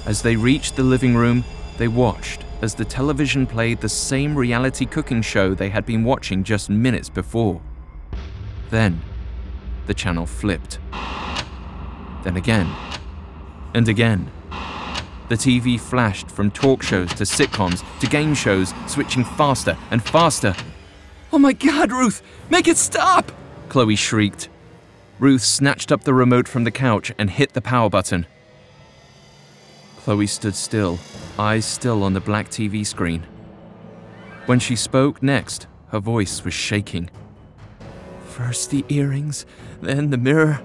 As 0.06 0.22
they 0.22 0.36
reached 0.36 0.76
the 0.76 0.84
living 0.84 1.16
room, 1.16 1.44
they 1.78 1.88
watched 1.88 2.44
as 2.62 2.76
the 2.76 2.86
television 2.86 3.46
played 3.46 3.82
the 3.82 3.90
same 3.90 4.36
reality 4.36 4.86
cooking 4.86 5.22
show 5.22 5.54
they 5.54 5.70
had 5.70 5.86
been 5.86 6.04
watching 6.04 6.44
just 6.44 6.70
minutes 6.70 7.10
before. 7.10 7.62
Then, 8.70 9.02
the 9.88 9.94
channel 9.94 10.26
flipped. 10.26 10.80
Then 12.24 12.38
again. 12.38 12.74
And 13.74 13.88
again. 13.90 14.32
The 15.30 15.36
TV 15.36 15.80
flashed 15.80 16.30
from 16.30 16.52
talk 16.52 16.84
shows 16.84 17.10
to 17.16 17.24
sitcoms 17.24 17.84
to 18.00 18.08
game 18.08 18.36
shows, 18.36 18.74
switching 18.88 19.24
faster 19.24 19.78
and 19.90 20.04
faster. 20.04 20.56
Oh 21.32 21.40
my 21.40 21.54
god, 21.54 21.92
Ruth! 21.92 22.22
Make 22.50 22.68
it 22.68 22.78
stop! 22.78 23.32
Chloe 23.70 23.96
shrieked. 23.96 24.50
Ruth 25.20 25.42
snatched 25.42 25.92
up 25.92 26.04
the 26.04 26.14
remote 26.14 26.48
from 26.48 26.64
the 26.64 26.72
couch 26.72 27.12
and 27.18 27.30
hit 27.30 27.54
the 27.54 27.62
power 27.62 27.90
button. 27.90 28.28
Chloe 29.98 30.28
stood 30.28 30.56
still, 30.56 31.00
eyes 31.40 31.66
still 31.66 32.04
on 32.04 32.14
the 32.14 32.20
black 32.20 32.50
TV 32.50 32.86
screen. 32.86 33.26
When 34.46 34.60
she 34.60 34.76
spoke 34.76 35.24
next, 35.24 35.68
her 35.88 36.00
voice 36.00 36.44
was 36.44 36.54
shaking. 36.54 37.10
First 38.34 38.72
the 38.72 38.84
earrings, 38.90 39.46
then 39.80 40.10
the 40.10 40.18
mirror. 40.18 40.60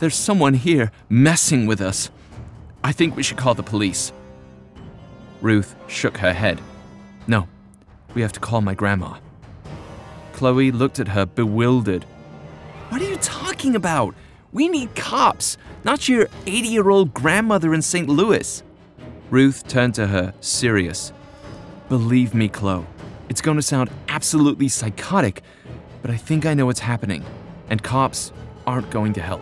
There's 0.00 0.14
someone 0.14 0.52
here 0.52 0.92
messing 1.08 1.66
with 1.66 1.80
us. 1.80 2.10
I 2.84 2.92
think 2.92 3.16
we 3.16 3.22
should 3.22 3.38
call 3.38 3.54
the 3.54 3.62
police. 3.62 4.12
Ruth 5.40 5.74
shook 5.88 6.18
her 6.18 6.34
head. 6.34 6.60
No, 7.26 7.48
we 8.12 8.20
have 8.20 8.32
to 8.32 8.40
call 8.40 8.60
my 8.60 8.74
grandma. 8.74 9.16
Chloe 10.34 10.70
looked 10.72 11.00
at 11.00 11.08
her 11.08 11.24
bewildered. 11.24 12.04
What 12.90 13.00
are 13.00 13.08
you 13.08 13.16
talking 13.16 13.76
about? 13.76 14.14
We 14.52 14.68
need 14.68 14.94
cops, 14.94 15.56
not 15.84 16.06
your 16.06 16.28
80 16.46 16.68
year 16.68 16.90
old 16.90 17.14
grandmother 17.14 17.72
in 17.72 17.80
St. 17.80 18.10
Louis. 18.10 18.62
Ruth 19.30 19.66
turned 19.66 19.94
to 19.94 20.08
her, 20.08 20.34
serious. 20.42 21.14
Believe 21.88 22.34
me, 22.34 22.48
Chloe, 22.48 22.84
it's 23.30 23.40
going 23.40 23.56
to 23.56 23.62
sound 23.62 23.88
absolutely 24.08 24.68
psychotic, 24.68 25.42
but 26.04 26.10
I 26.10 26.18
think 26.18 26.44
I 26.44 26.52
know 26.52 26.66
what's 26.66 26.80
happening, 26.80 27.24
and 27.70 27.82
cops 27.82 28.30
aren't 28.66 28.90
going 28.90 29.14
to 29.14 29.22
help. 29.22 29.40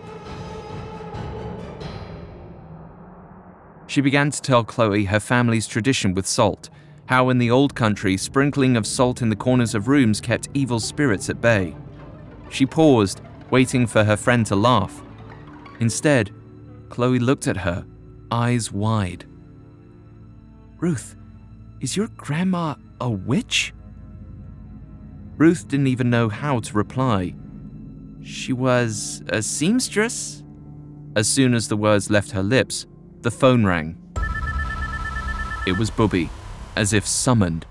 She 3.88 4.00
began 4.00 4.30
to 4.30 4.40
tell 4.40 4.62
Chloe 4.62 5.06
her 5.06 5.18
family's 5.18 5.66
tradition 5.66 6.14
with 6.14 6.24
salt, 6.24 6.70
how 7.06 7.30
in 7.30 7.38
the 7.38 7.50
old 7.50 7.74
country, 7.74 8.16
sprinkling 8.16 8.76
of 8.76 8.86
salt 8.86 9.22
in 9.22 9.28
the 9.28 9.34
corners 9.34 9.74
of 9.74 9.88
rooms 9.88 10.20
kept 10.20 10.50
evil 10.54 10.78
spirits 10.78 11.28
at 11.28 11.40
bay. 11.40 11.74
She 12.48 12.64
paused, 12.64 13.22
waiting 13.50 13.84
for 13.84 14.04
her 14.04 14.16
friend 14.16 14.46
to 14.46 14.54
laugh. 14.54 15.02
Instead, 15.80 16.30
Chloe 16.90 17.18
looked 17.18 17.48
at 17.48 17.56
her, 17.56 17.84
eyes 18.30 18.70
wide. 18.70 19.24
Ruth, 20.78 21.16
is 21.80 21.96
your 21.96 22.06
grandma 22.16 22.76
a 23.00 23.10
witch? 23.10 23.74
Ruth 25.36 25.68
didn't 25.68 25.86
even 25.86 26.10
know 26.10 26.28
how 26.28 26.60
to 26.60 26.74
reply. 26.74 27.34
She 28.22 28.52
was 28.52 29.22
a 29.28 29.42
seamstress? 29.42 30.42
As 31.16 31.28
soon 31.28 31.54
as 31.54 31.68
the 31.68 31.76
words 31.76 32.10
left 32.10 32.30
her 32.32 32.42
lips, 32.42 32.86
the 33.22 33.30
phone 33.30 33.64
rang. 33.64 33.96
It 35.66 35.76
was 35.78 35.90
Bubby, 35.90 36.30
as 36.76 36.92
if 36.92 37.06
summoned. 37.06 37.66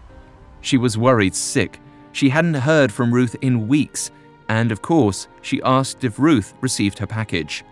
She 0.62 0.78
was 0.78 0.97
worried 0.97 1.36
sick. 1.36 1.80
She 2.12 2.30
hadn't 2.30 2.54
heard 2.54 2.91
from 2.91 3.13
Ruth 3.13 3.36
in 3.41 3.67
weeks, 3.67 4.12
and 4.50 4.71
of 4.71 4.82
course, 4.82 5.28
she 5.41 5.62
asked 5.63 6.04
if 6.04 6.19
Ruth 6.19 6.54
received 6.62 7.00
her 7.00 7.08
package. 7.08 7.63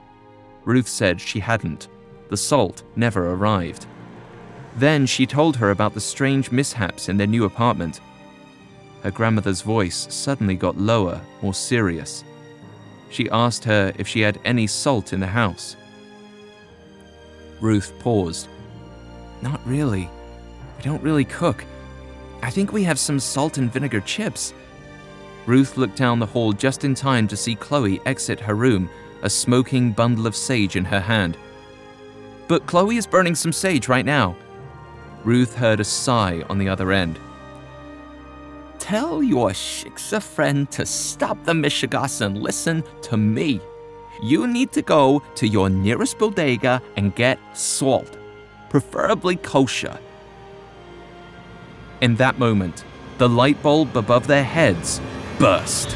Ruth 0.65 0.87
said 0.87 1.19
she 1.19 1.39
hadn't. 1.39 1.87
The 2.29 2.37
salt 2.37 2.83
never 2.95 3.31
arrived. 3.31 3.85
Then 4.75 5.05
she 5.05 5.25
told 5.25 5.57
her 5.57 5.71
about 5.71 5.93
the 5.93 6.01
strange 6.01 6.51
mishaps 6.51 7.09
in 7.09 7.17
their 7.17 7.27
new 7.27 7.45
apartment. 7.45 8.01
Her 9.03 9.11
grandmother's 9.11 9.61
voice 9.61 10.07
suddenly 10.09 10.55
got 10.55 10.77
lower, 10.77 11.21
more 11.41 11.53
serious. 11.53 12.23
She 13.09 13.29
asked 13.29 13.63
her 13.63 13.93
if 13.97 14.07
she 14.07 14.21
had 14.21 14.39
any 14.45 14.67
salt 14.67 15.13
in 15.13 15.19
the 15.19 15.27
house. 15.27 15.75
Ruth 17.61 17.93
paused. 17.99 18.47
Not 19.41 19.61
really. 19.65 20.09
We 20.77 20.83
don't 20.83 21.03
really 21.03 21.25
cook. 21.25 21.65
I 22.41 22.49
think 22.49 22.71
we 22.71 22.83
have 22.83 22.99
some 22.99 23.19
salt 23.19 23.57
and 23.57 23.71
vinegar 23.71 24.01
chips. 24.01 24.53
Ruth 25.45 25.77
looked 25.77 25.97
down 25.97 26.19
the 26.19 26.25
hall 26.25 26.53
just 26.53 26.83
in 26.83 26.93
time 26.93 27.27
to 27.27 27.37
see 27.37 27.55
Chloe 27.55 28.01
exit 28.05 28.39
her 28.39 28.55
room, 28.55 28.89
a 29.23 29.29
smoking 29.29 29.91
bundle 29.91 30.27
of 30.27 30.35
sage 30.35 30.75
in 30.75 30.85
her 30.85 30.99
hand. 30.99 31.37
But 32.47 32.65
Chloe 32.65 32.97
is 32.97 33.07
burning 33.07 33.35
some 33.35 33.53
sage 33.53 33.87
right 33.87 34.05
now. 34.05 34.35
Ruth 35.23 35.55
heard 35.55 35.79
a 35.79 35.83
sigh 35.83 36.43
on 36.49 36.57
the 36.57 36.69
other 36.69 36.91
end. 36.91 37.19
Tell 38.89 39.21
your 39.21 39.51
Shiksa 39.51 40.19
friend 40.19 40.71
to 40.71 40.83
stop 40.83 41.37
the 41.43 41.53
Mishigas 41.53 42.21
and 42.21 42.41
listen 42.41 42.83
to 43.03 43.17
me. 43.17 43.61
you 44.23 44.47
need 44.47 44.71
to 44.71 44.81
go 44.81 45.21
to 45.35 45.47
your 45.47 45.69
nearest 45.69 46.17
bodega 46.17 46.81
and 46.95 47.13
get 47.13 47.37
salt, 47.55 48.17
preferably 48.67 49.35
kosher. 49.35 49.99
In 52.01 52.15
that 52.15 52.39
moment, 52.39 52.83
the 53.19 53.29
light 53.29 53.61
bulb 53.61 53.95
above 53.95 54.25
their 54.25 54.43
heads 54.43 54.99
burst. 55.37 55.95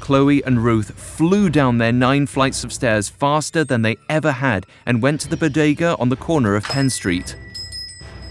Chloe 0.00 0.44
and 0.44 0.62
Ruth 0.62 0.92
flew 0.92 1.48
down 1.48 1.78
their 1.78 1.90
nine 1.90 2.26
flights 2.26 2.64
of 2.64 2.70
stairs 2.70 3.08
faster 3.08 3.64
than 3.64 3.80
they 3.80 3.96
ever 4.10 4.32
had 4.32 4.66
and 4.84 5.00
went 5.00 5.22
to 5.22 5.28
the 5.28 5.38
bodega 5.38 5.96
on 5.96 6.10
the 6.10 6.16
corner 6.16 6.54
of 6.54 6.64
Penn 6.64 6.90
Street. 6.90 7.34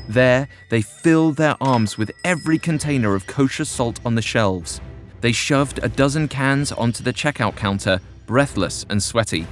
There, 0.08 0.48
they 0.70 0.82
filled 0.82 1.38
their 1.38 1.56
arms 1.60 1.98
with 1.98 2.12
every 2.24 2.60
container 2.60 3.16
of 3.16 3.28
kosher 3.28 3.66
salt 3.66 4.00
on 4.06 4.16
the 4.16 4.22
shelves. 4.22 4.80
They 5.22 5.32
shoved 5.32 5.80
a 5.82 5.90
dozen 5.90 6.28
cans 6.28 6.72
onto 6.72 7.04
the 7.04 7.14
checkout 7.14 7.56
counter, 7.56 8.00
breathless 8.28 8.86
and 8.90 9.02
sweaty. 9.02 9.48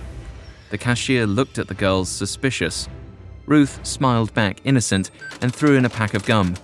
The 0.69 0.77
cashier 0.77 1.25
looked 1.25 1.57
at 1.57 1.67
the 1.67 1.73
girls 1.73 2.09
suspicious. 2.09 2.87
Ruth 3.45 3.79
smiled 3.85 4.33
back, 4.33 4.59
innocent, 4.63 5.11
and 5.41 5.53
threw 5.53 5.75
in 5.75 5.85
a 5.85 5.89
pack 5.89 6.13
of 6.13 6.25
gum. 6.25 6.55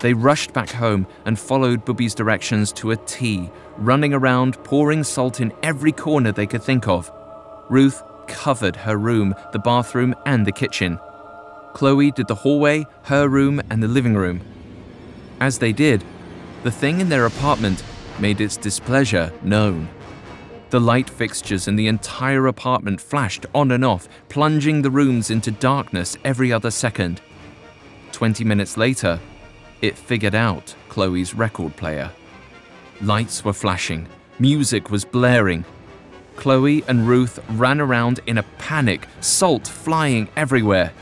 They 0.00 0.14
rushed 0.14 0.52
back 0.52 0.70
home 0.70 1.06
and 1.24 1.38
followed 1.38 1.84
Bubby's 1.84 2.14
directions 2.14 2.72
to 2.74 2.90
a 2.90 2.96
T, 2.96 3.50
running 3.76 4.12
around, 4.12 4.62
pouring 4.62 5.02
salt 5.02 5.40
in 5.40 5.52
every 5.62 5.92
corner 5.92 6.30
they 6.30 6.46
could 6.46 6.62
think 6.62 6.86
of. 6.86 7.10
Ruth 7.68 8.02
covered 8.26 8.76
her 8.76 8.96
room, 8.96 9.34
the 9.52 9.58
bathroom, 9.58 10.14
and 10.26 10.46
the 10.46 10.52
kitchen. 10.52 10.98
Chloe 11.74 12.12
did 12.12 12.28
the 12.28 12.36
hallway, 12.36 12.86
her 13.02 13.28
room, 13.28 13.60
and 13.68 13.82
the 13.82 13.88
living 13.88 14.14
room. 14.14 14.40
As 15.40 15.58
they 15.58 15.72
did, 15.72 16.02
the 16.62 16.70
thing 16.70 17.00
in 17.00 17.08
their 17.08 17.26
apartment 17.26 17.82
made 18.18 18.40
its 18.40 18.56
displeasure 18.56 19.32
known. 19.42 19.88
The 20.70 20.80
light 20.80 21.10
fixtures 21.10 21.68
in 21.68 21.76
the 21.76 21.88
entire 21.88 22.46
apartment 22.46 23.00
flashed 23.00 23.44
on 23.54 23.72
and 23.72 23.84
off, 23.84 24.08
plunging 24.28 24.82
the 24.82 24.90
rooms 24.90 25.30
into 25.30 25.50
darkness 25.50 26.16
every 26.24 26.52
other 26.52 26.70
second. 26.70 27.20
Twenty 28.12 28.44
minutes 28.44 28.76
later, 28.76 29.18
it 29.82 29.98
figured 29.98 30.34
out 30.34 30.74
Chloe's 30.88 31.34
record 31.34 31.76
player. 31.76 32.10
Lights 33.00 33.44
were 33.44 33.52
flashing, 33.52 34.06
music 34.38 34.90
was 34.90 35.04
blaring. 35.04 35.64
Chloe 36.36 36.84
and 36.86 37.08
Ruth 37.08 37.38
ran 37.50 37.80
around 37.80 38.20
in 38.26 38.38
a 38.38 38.44
panic, 38.58 39.08
salt 39.20 39.66
flying 39.66 40.28
everywhere. 40.36 40.92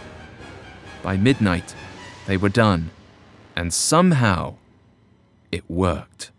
By 1.03 1.17
midnight, 1.17 1.75
they 2.27 2.37
were 2.37 2.49
done, 2.49 2.91
and 3.57 3.73
somehow 3.75 4.55
it 5.51 5.69
worked. 5.69 6.31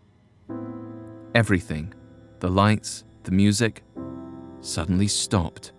Everything 1.34 1.92
the 2.40 2.48
lights, 2.48 3.04
the 3.22 3.30
music 3.30 3.82
suddenly 4.60 5.08
stopped. 5.08 5.72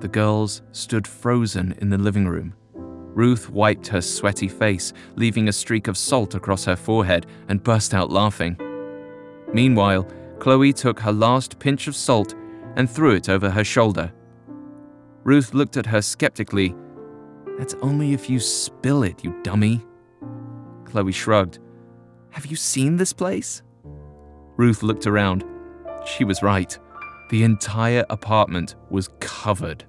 The 0.00 0.08
girls 0.08 0.62
stood 0.72 1.06
frozen 1.06 1.74
in 1.80 1.90
the 1.90 1.98
living 1.98 2.26
room. 2.26 2.54
Ruth 2.74 3.50
wiped 3.50 3.88
her 3.88 4.00
sweaty 4.00 4.48
face, 4.48 4.92
leaving 5.16 5.48
a 5.48 5.52
streak 5.52 5.88
of 5.88 5.98
salt 5.98 6.34
across 6.34 6.64
her 6.64 6.76
forehead, 6.76 7.26
and 7.48 7.62
burst 7.62 7.92
out 7.92 8.10
laughing. 8.10 8.56
Meanwhile, 9.52 10.08
Chloe 10.38 10.72
took 10.72 11.00
her 11.00 11.12
last 11.12 11.58
pinch 11.58 11.86
of 11.86 11.94
salt 11.94 12.34
and 12.76 12.90
threw 12.90 13.14
it 13.14 13.28
over 13.28 13.50
her 13.50 13.64
shoulder. 13.64 14.12
Ruth 15.24 15.54
looked 15.54 15.76
at 15.76 15.86
her 15.86 16.02
skeptically. 16.02 16.74
That's 17.62 17.74
only 17.74 18.12
if 18.12 18.28
you 18.28 18.40
spill 18.40 19.04
it, 19.04 19.22
you 19.22 19.40
dummy. 19.44 19.86
Chloe 20.84 21.12
shrugged. 21.12 21.60
Have 22.30 22.46
you 22.46 22.56
seen 22.56 22.96
this 22.96 23.12
place? 23.12 23.62
Ruth 24.56 24.82
looked 24.82 25.06
around. 25.06 25.44
She 26.04 26.24
was 26.24 26.42
right. 26.42 26.76
The 27.30 27.44
entire 27.44 28.04
apartment 28.10 28.74
was 28.90 29.10
covered. 29.20 29.84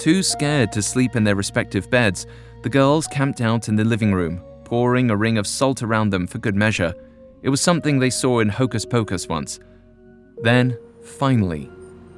Too 0.00 0.24
scared 0.24 0.72
to 0.72 0.82
sleep 0.82 1.14
in 1.14 1.22
their 1.22 1.36
respective 1.36 1.88
beds, 1.88 2.26
the 2.64 2.68
girls 2.68 3.06
camped 3.06 3.40
out 3.40 3.68
in 3.68 3.76
the 3.76 3.84
living 3.84 4.12
room, 4.12 4.42
pouring 4.64 5.08
a 5.08 5.16
ring 5.16 5.38
of 5.38 5.46
salt 5.46 5.84
around 5.84 6.10
them 6.10 6.26
for 6.26 6.38
good 6.38 6.56
measure. 6.56 6.92
It 7.42 7.48
was 7.48 7.60
something 7.60 8.00
they 8.00 8.10
saw 8.10 8.40
in 8.40 8.48
Hocus 8.48 8.84
Pocus 8.84 9.28
once. 9.28 9.60
Then, 10.42 10.76
finally, 11.04 11.70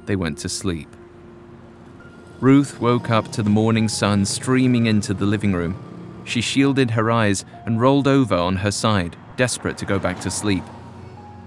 they 0.07 0.15
went 0.15 0.39
to 0.39 0.49
sleep. 0.49 0.89
Ruth 2.41 2.81
woke 2.81 3.11
up 3.11 3.31
to 3.33 3.43
the 3.43 3.51
morning 3.51 3.87
sun 3.87 4.25
streaming 4.25 4.87
into 4.87 5.13
the 5.13 5.27
living 5.27 5.53
room. 5.53 5.75
She 6.25 6.41
shielded 6.41 6.89
her 6.89 7.11
eyes 7.11 7.45
and 7.67 7.79
rolled 7.79 8.07
over 8.07 8.33
on 8.33 8.55
her 8.55 8.71
side, 8.71 9.15
desperate 9.37 9.77
to 9.77 9.85
go 9.85 9.99
back 9.99 10.19
to 10.21 10.31
sleep. 10.31 10.63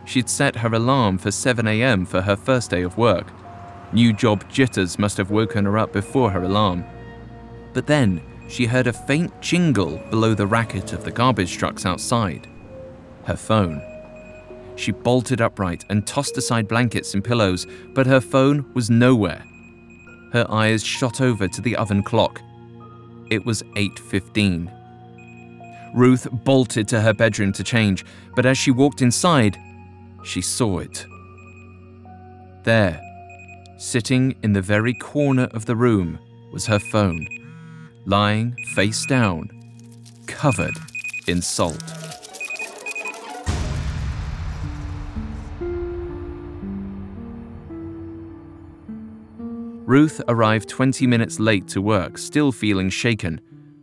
She'd 0.05 0.29
set 0.29 0.55
her 0.55 0.73
alarm 0.73 1.19
for 1.19 1.33
7 1.33 1.67
a.m. 1.67 2.07
for 2.07 2.21
her 2.23 2.37
first 2.37 2.71
day 2.71 2.83
of 2.83 2.97
work. 2.97 3.27
New 3.93 4.13
job 4.13 4.49
jitters 4.49 4.97
must 4.97 5.17
have 5.17 5.33
woken 5.33 5.65
her 5.65 5.79
up 5.79 5.93
before 5.93 6.31
her 6.31 6.45
alarm. 6.45 6.85
But 7.73 7.89
then 7.89 8.23
she 8.49 8.67
heard 8.67 8.87
a 8.87 8.93
faint 8.93 9.41
jingle 9.41 10.01
below 10.11 10.33
the 10.35 10.47
racket 10.47 10.93
of 10.93 11.03
the 11.03 11.11
garbage 11.11 11.57
trucks 11.57 11.85
outside. 11.85 12.47
Her 13.25 13.37
phone. 13.37 13.83
She 14.77 14.93
bolted 14.93 15.41
upright 15.41 15.85
and 15.91 16.07
tossed 16.07 16.37
aside 16.37 16.69
blankets 16.69 17.15
and 17.15 17.25
pillows, 17.25 17.67
but 17.95 18.07
her 18.07 18.21
phone 18.21 18.71
was 18.75 18.91
nowhere. 18.91 19.45
Her 20.35 20.47
eyes 20.51 20.85
shot 20.85 21.23
over 21.23 21.49
to 21.49 21.61
the 21.63 21.77
oven 21.77 22.03
clock. 22.03 22.43
It 23.31 23.47
was 23.47 23.63
8:15. 23.77 24.71
Ruth 25.95 26.29
bolted 26.45 26.89
to 26.89 27.01
her 27.01 27.15
bedroom 27.15 27.53
to 27.55 27.65
change, 27.65 28.05
but 28.37 28.45
as 28.45 28.59
she 28.59 28.71
walked 28.71 29.01
inside, 29.01 29.57
she 30.25 30.43
saw 30.43 30.81
it. 30.81 31.07
There, 32.65 33.01
Sitting 33.77 34.35
in 34.43 34.53
the 34.53 34.63
very 34.63 34.95
corner 34.95 35.49
of 35.53 35.67
the 35.67 35.77
room 35.77 36.19
was 36.53 36.67
her 36.67 36.79
phone, 36.79 37.27
lying 38.07 38.57
face 38.75 39.05
down, 39.07 39.51
covered 40.27 40.77
in 41.27 41.43
salt. 41.43 42.04
Ruth 49.95 50.21
arrived 50.27 50.69
20 50.69 51.07
minutes 51.07 51.39
late 51.39 51.69
to 51.69 51.81
work, 51.81 52.19
still 52.19 52.51
feeling 52.51 52.91
shaken. 52.91 53.41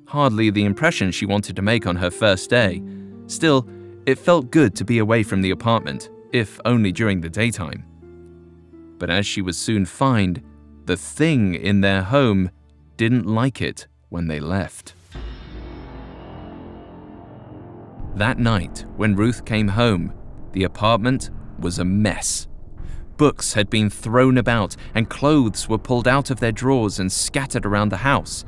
Hardly 0.08 0.50
the 0.50 0.65
impression 0.65 1.12
she 1.12 1.26
wanted 1.26 1.56
to 1.56 1.62
make 1.62 1.88
on 1.88 1.95
her 1.95 2.12
first 2.12 2.50
day. 2.50 2.84
Still, 3.28 3.67
it 4.06 4.19
felt 4.19 4.52
good 4.52 4.76
to 4.76 4.84
be 4.84 4.97
away 5.00 5.24
from 5.24 5.41
the 5.41 5.52
apartment, 5.52 6.10
if 6.34 6.60
only 6.65 6.91
during 6.91 7.21
the 7.21 7.30
daytime 7.30 7.86
but 9.02 9.10
as 9.10 9.26
she 9.26 9.41
would 9.41 9.56
soon 9.56 9.84
find, 9.84 10.43
the 10.86 10.95
thing 10.95 11.56
in 11.56 11.82
their 11.82 12.04
home 12.04 12.52
didn't 12.97 13.26
like 13.26 13.60
it 13.60 13.88
when 14.10 14.28
they 14.28 14.39
left. 14.39 14.93
That 18.13 18.38
night, 18.38 18.86
when 18.95 19.15
Ruth 19.15 19.43
came 19.43 19.69
home, 19.69 20.13
the 20.52 20.65
apartment 20.65 21.32
was 21.58 21.80
a 21.80 21.84
mess. 21.84 22.47
Books 23.22 23.54
had 23.54 23.70
been 23.70 23.92
thrown 23.92 24.40
about, 24.40 24.76
and 24.96 25.08
clothes 25.08 25.70
were 25.70 25.78
pulled 25.78 26.08
out 26.08 26.32
of 26.32 26.40
their 26.40 26.52
drawers 26.52 26.98
and 26.98 27.12
scattered 27.12 27.68
around 27.68 27.90
the 27.90 27.98
house. 27.98 28.46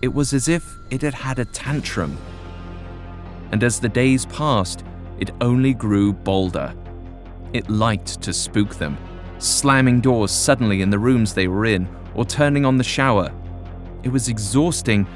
It 0.00 0.14
was 0.14 0.32
as 0.32 0.48
if 0.48 0.64
it 0.88 1.02
had 1.02 1.12
had 1.12 1.38
a 1.38 1.44
tantrum. 1.44 2.16
And 3.52 3.62
as 3.62 3.78
the 3.78 3.88
days 3.90 4.24
passed, 4.24 4.82
it 5.18 5.32
only 5.42 5.74
grew 5.74 6.14
bolder. 6.14 6.74
It 7.52 7.68
liked 7.68 8.22
to 8.22 8.32
spook 8.32 8.76
them 8.76 8.96
slamming 9.36 10.00
doors 10.00 10.30
suddenly 10.30 10.80
in 10.80 10.88
the 10.88 10.98
rooms 10.98 11.34
they 11.34 11.46
were 11.46 11.66
in, 11.66 11.86
or 12.14 12.24
turning 12.24 12.64
on 12.64 12.78
the 12.78 12.84
shower. 12.84 13.30
It 14.04 14.08
was 14.08 14.30
exhausting, 14.30 15.06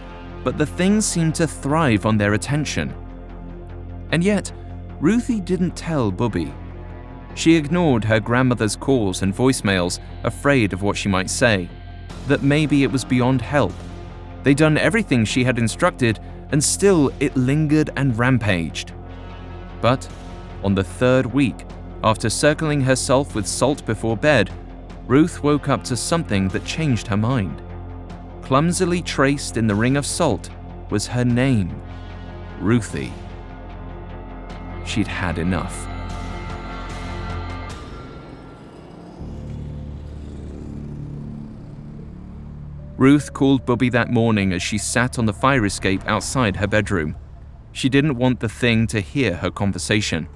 but 0.44 0.58
the 0.58 0.66
things 0.66 1.06
seemed 1.06 1.34
to 1.36 1.46
thrive 1.46 2.04
on 2.04 2.18
their 2.18 2.34
attention. 2.34 2.94
And 4.10 4.22
yet, 4.22 4.52
Ruthie 5.00 5.40
didn't 5.40 5.76
tell 5.76 6.10
Bubby. 6.10 6.52
She 7.34 7.56
ignored 7.56 8.04
her 8.04 8.20
grandmother's 8.20 8.76
calls 8.76 9.22
and 9.22 9.34
voicemails, 9.34 9.98
afraid 10.24 10.72
of 10.72 10.82
what 10.82 10.96
she 10.96 11.08
might 11.08 11.30
say, 11.30 11.68
that 12.28 12.42
maybe 12.42 12.82
it 12.82 12.92
was 12.92 13.04
beyond 13.04 13.40
help. 13.40 13.72
They'd 14.42 14.56
done 14.56 14.76
everything 14.76 15.24
she 15.24 15.44
had 15.44 15.58
instructed, 15.58 16.20
and 16.50 16.62
still 16.62 17.10
it 17.20 17.36
lingered 17.36 17.90
and 17.96 18.16
rampaged. 18.18 18.92
But 19.80 20.08
on 20.62 20.74
the 20.74 20.84
third 20.84 21.26
week, 21.26 21.64
after 22.04 22.28
circling 22.28 22.80
herself 22.80 23.34
with 23.34 23.46
salt 23.46 23.84
before 23.86 24.16
bed, 24.16 24.50
Ruth 25.06 25.42
woke 25.42 25.68
up 25.68 25.82
to 25.84 25.96
something 25.96 26.48
that 26.48 26.64
changed 26.64 27.06
her 27.06 27.16
mind. 27.16 27.62
Clumsily 28.42 29.02
traced 29.02 29.56
in 29.56 29.66
the 29.66 29.74
ring 29.74 29.96
of 29.96 30.04
salt 30.04 30.50
was 30.90 31.06
her 31.06 31.24
name, 31.24 31.80
Ruthie. 32.60 33.12
She'd 34.84 35.06
had 35.06 35.38
enough. 35.38 35.91
Ruth 43.02 43.32
called 43.32 43.66
Bubby 43.66 43.88
that 43.88 44.12
morning 44.12 44.52
as 44.52 44.62
she 44.62 44.78
sat 44.78 45.18
on 45.18 45.26
the 45.26 45.32
fire 45.32 45.66
escape 45.66 46.06
outside 46.06 46.54
her 46.54 46.68
bedroom. 46.68 47.16
She 47.72 47.88
didn't 47.88 48.14
want 48.14 48.38
the 48.38 48.48
thing 48.48 48.86
to 48.86 49.00
hear 49.00 49.34
her 49.38 49.50
conversation. 49.50 50.28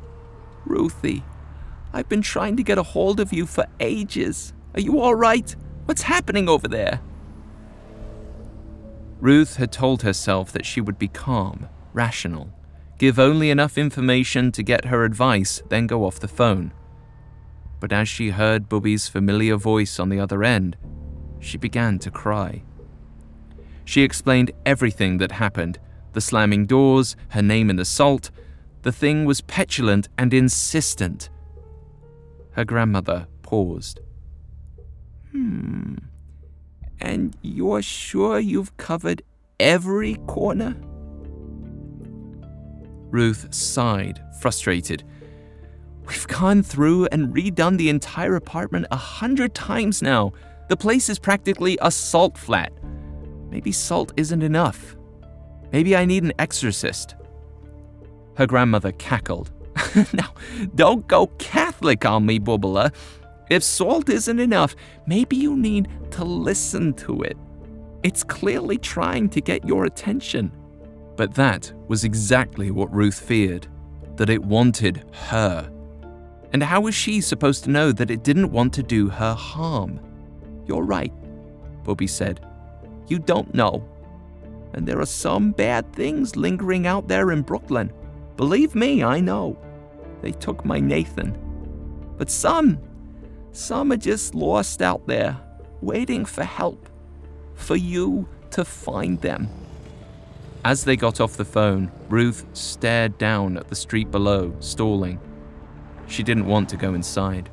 Ruthie, 0.64 1.22
I've 1.92 2.08
been 2.08 2.22
trying 2.22 2.56
to 2.56 2.64
get 2.64 2.76
a 2.76 2.82
hold 2.82 3.20
of 3.20 3.32
you 3.32 3.46
for 3.46 3.66
ages. 3.78 4.52
Are 4.74 4.80
you 4.80 4.98
all 4.98 5.14
right? 5.14 5.54
What's 5.84 6.02
happening 6.02 6.48
over 6.48 6.66
there? 6.66 7.00
Ruth 9.20 9.58
had 9.58 9.70
told 9.70 10.02
herself 10.02 10.50
that 10.50 10.66
she 10.66 10.80
would 10.80 10.98
be 10.98 11.06
calm, 11.06 11.68
rational, 11.92 12.52
give 12.98 13.16
only 13.16 13.48
enough 13.48 13.78
information 13.78 14.50
to 14.50 14.64
get 14.64 14.86
her 14.86 15.04
advice, 15.04 15.62
then 15.68 15.86
go 15.86 16.04
off 16.04 16.18
the 16.18 16.26
phone. 16.26 16.72
But 17.78 17.92
as 17.92 18.08
she 18.08 18.30
heard 18.30 18.68
Bubby's 18.68 19.06
familiar 19.06 19.54
voice 19.56 20.00
on 20.00 20.08
the 20.08 20.18
other 20.18 20.42
end, 20.42 20.76
she 21.40 21.58
began 21.58 21.98
to 22.00 22.10
cry. 22.10 22.62
She 23.84 24.02
explained 24.02 24.50
everything 24.64 25.18
that 25.18 25.32
happened 25.32 25.78
the 26.12 26.20
slamming 26.22 26.64
doors, 26.64 27.14
her 27.28 27.42
name 27.42 27.68
in 27.68 27.76
the 27.76 27.84
salt. 27.84 28.30
The 28.80 28.90
thing 28.90 29.26
was 29.26 29.42
petulant 29.42 30.08
and 30.16 30.32
insistent. 30.32 31.28
Her 32.52 32.64
grandmother 32.64 33.26
paused. 33.42 34.00
Hmm. 35.30 35.96
And 37.02 37.36
you're 37.42 37.82
sure 37.82 38.38
you've 38.38 38.74
covered 38.78 39.20
every 39.60 40.14
corner? 40.26 40.74
Ruth 43.10 43.52
sighed, 43.52 44.18
frustrated. 44.40 45.04
We've 46.06 46.26
gone 46.28 46.62
through 46.62 47.06
and 47.06 47.34
redone 47.34 47.76
the 47.76 47.90
entire 47.90 48.36
apartment 48.36 48.86
a 48.90 48.96
hundred 48.96 49.54
times 49.54 50.00
now. 50.00 50.32
The 50.68 50.76
place 50.76 51.08
is 51.08 51.18
practically 51.18 51.78
a 51.80 51.90
salt 51.90 52.36
flat. 52.36 52.72
Maybe 53.50 53.70
salt 53.70 54.12
isn't 54.16 54.42
enough. 54.42 54.96
Maybe 55.72 55.96
I 55.96 56.04
need 56.04 56.24
an 56.24 56.32
exorcist. 56.38 57.14
Her 58.36 58.46
grandmother 58.46 58.92
cackled. 58.92 59.52
now, 60.12 60.34
don't 60.74 61.06
go 61.06 61.28
Catholic 61.38 62.04
on 62.04 62.26
me, 62.26 62.40
Bubala. 62.40 62.92
If 63.48 63.62
salt 63.62 64.08
isn't 64.08 64.40
enough, 64.40 64.74
maybe 65.06 65.36
you 65.36 65.56
need 65.56 65.88
to 66.12 66.24
listen 66.24 66.92
to 66.94 67.22
it. 67.22 67.36
It's 68.02 68.24
clearly 68.24 68.78
trying 68.78 69.28
to 69.30 69.40
get 69.40 69.64
your 69.64 69.84
attention. 69.84 70.50
But 71.16 71.34
that 71.34 71.72
was 71.88 72.04
exactly 72.04 72.70
what 72.70 72.92
Ruth 72.92 73.18
feared 73.18 73.68
that 74.16 74.30
it 74.30 74.44
wanted 74.44 75.04
her. 75.12 75.70
And 76.52 76.62
how 76.62 76.80
was 76.80 76.94
she 76.94 77.20
supposed 77.20 77.64
to 77.64 77.70
know 77.70 77.92
that 77.92 78.10
it 78.10 78.24
didn't 78.24 78.50
want 78.50 78.72
to 78.74 78.82
do 78.82 79.08
her 79.08 79.34
harm? 79.34 80.00
You're 80.66 80.82
right, 80.82 81.12
Bubby 81.84 82.06
said. 82.06 82.44
You 83.08 83.18
don't 83.18 83.54
know. 83.54 83.86
And 84.72 84.86
there 84.86 85.00
are 85.00 85.06
some 85.06 85.52
bad 85.52 85.92
things 85.92 86.36
lingering 86.36 86.86
out 86.86 87.08
there 87.08 87.32
in 87.32 87.42
Brooklyn. 87.42 87.92
Believe 88.36 88.74
me, 88.74 89.02
I 89.02 89.20
know. 89.20 89.58
They 90.20 90.32
took 90.32 90.64
my 90.64 90.80
Nathan. 90.80 91.38
But 92.18 92.30
some, 92.30 92.78
some 93.52 93.92
are 93.92 93.96
just 93.96 94.34
lost 94.34 94.82
out 94.82 95.06
there, 95.06 95.36
waiting 95.80 96.24
for 96.24 96.44
help, 96.44 96.88
for 97.54 97.76
you 97.76 98.28
to 98.50 98.64
find 98.64 99.20
them. 99.20 99.48
As 100.64 100.84
they 100.84 100.96
got 100.96 101.20
off 101.20 101.36
the 101.36 101.44
phone, 101.44 101.92
Ruth 102.08 102.44
stared 102.52 103.18
down 103.18 103.56
at 103.56 103.68
the 103.68 103.76
street 103.76 104.10
below, 104.10 104.54
stalling. 104.60 105.20
She 106.08 106.22
didn't 106.22 106.46
want 106.46 106.68
to 106.70 106.76
go 106.76 106.94
inside. 106.94 107.48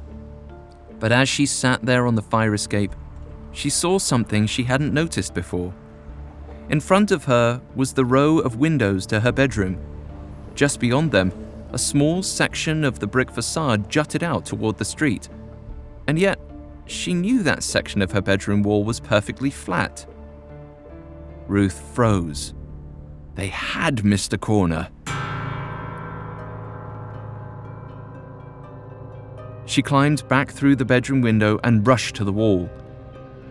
But 0.99 1.11
as 1.11 1.29
she 1.29 1.45
sat 1.45 1.85
there 1.85 2.07
on 2.07 2.15
the 2.15 2.21
fire 2.21 2.53
escape, 2.53 2.95
she 3.53 3.69
saw 3.69 3.97
something 3.97 4.45
she 4.45 4.63
hadn't 4.63 4.93
noticed 4.93 5.33
before. 5.33 5.73
In 6.69 6.79
front 6.79 7.11
of 7.11 7.25
her 7.25 7.61
was 7.75 7.93
the 7.93 8.05
row 8.05 8.39
of 8.39 8.57
windows 8.57 9.05
to 9.07 9.19
her 9.19 9.31
bedroom. 9.31 9.77
Just 10.55 10.79
beyond 10.79 11.11
them, 11.11 11.31
a 11.71 11.77
small 11.77 12.21
section 12.21 12.83
of 12.83 12.99
the 12.99 13.07
brick 13.07 13.31
facade 13.31 13.89
jutted 13.89 14.23
out 14.23 14.45
toward 14.45 14.77
the 14.77 14.85
street. 14.85 15.29
And 16.07 16.19
yet, 16.19 16.39
she 16.85 17.13
knew 17.13 17.43
that 17.43 17.63
section 17.63 18.01
of 18.01 18.11
her 18.11 18.21
bedroom 18.21 18.63
wall 18.63 18.83
was 18.83 18.99
perfectly 18.99 19.49
flat. 19.49 20.05
Ruth 21.47 21.79
froze. 21.93 22.53
They 23.35 23.47
had 23.47 24.03
missed 24.03 24.33
a 24.33 24.37
corner. 24.37 24.89
She 29.65 29.81
climbed 29.81 30.27
back 30.27 30.51
through 30.51 30.75
the 30.75 30.85
bedroom 30.85 31.21
window 31.21 31.59
and 31.63 31.87
rushed 31.87 32.15
to 32.15 32.23
the 32.23 32.33
wall. 32.33 32.69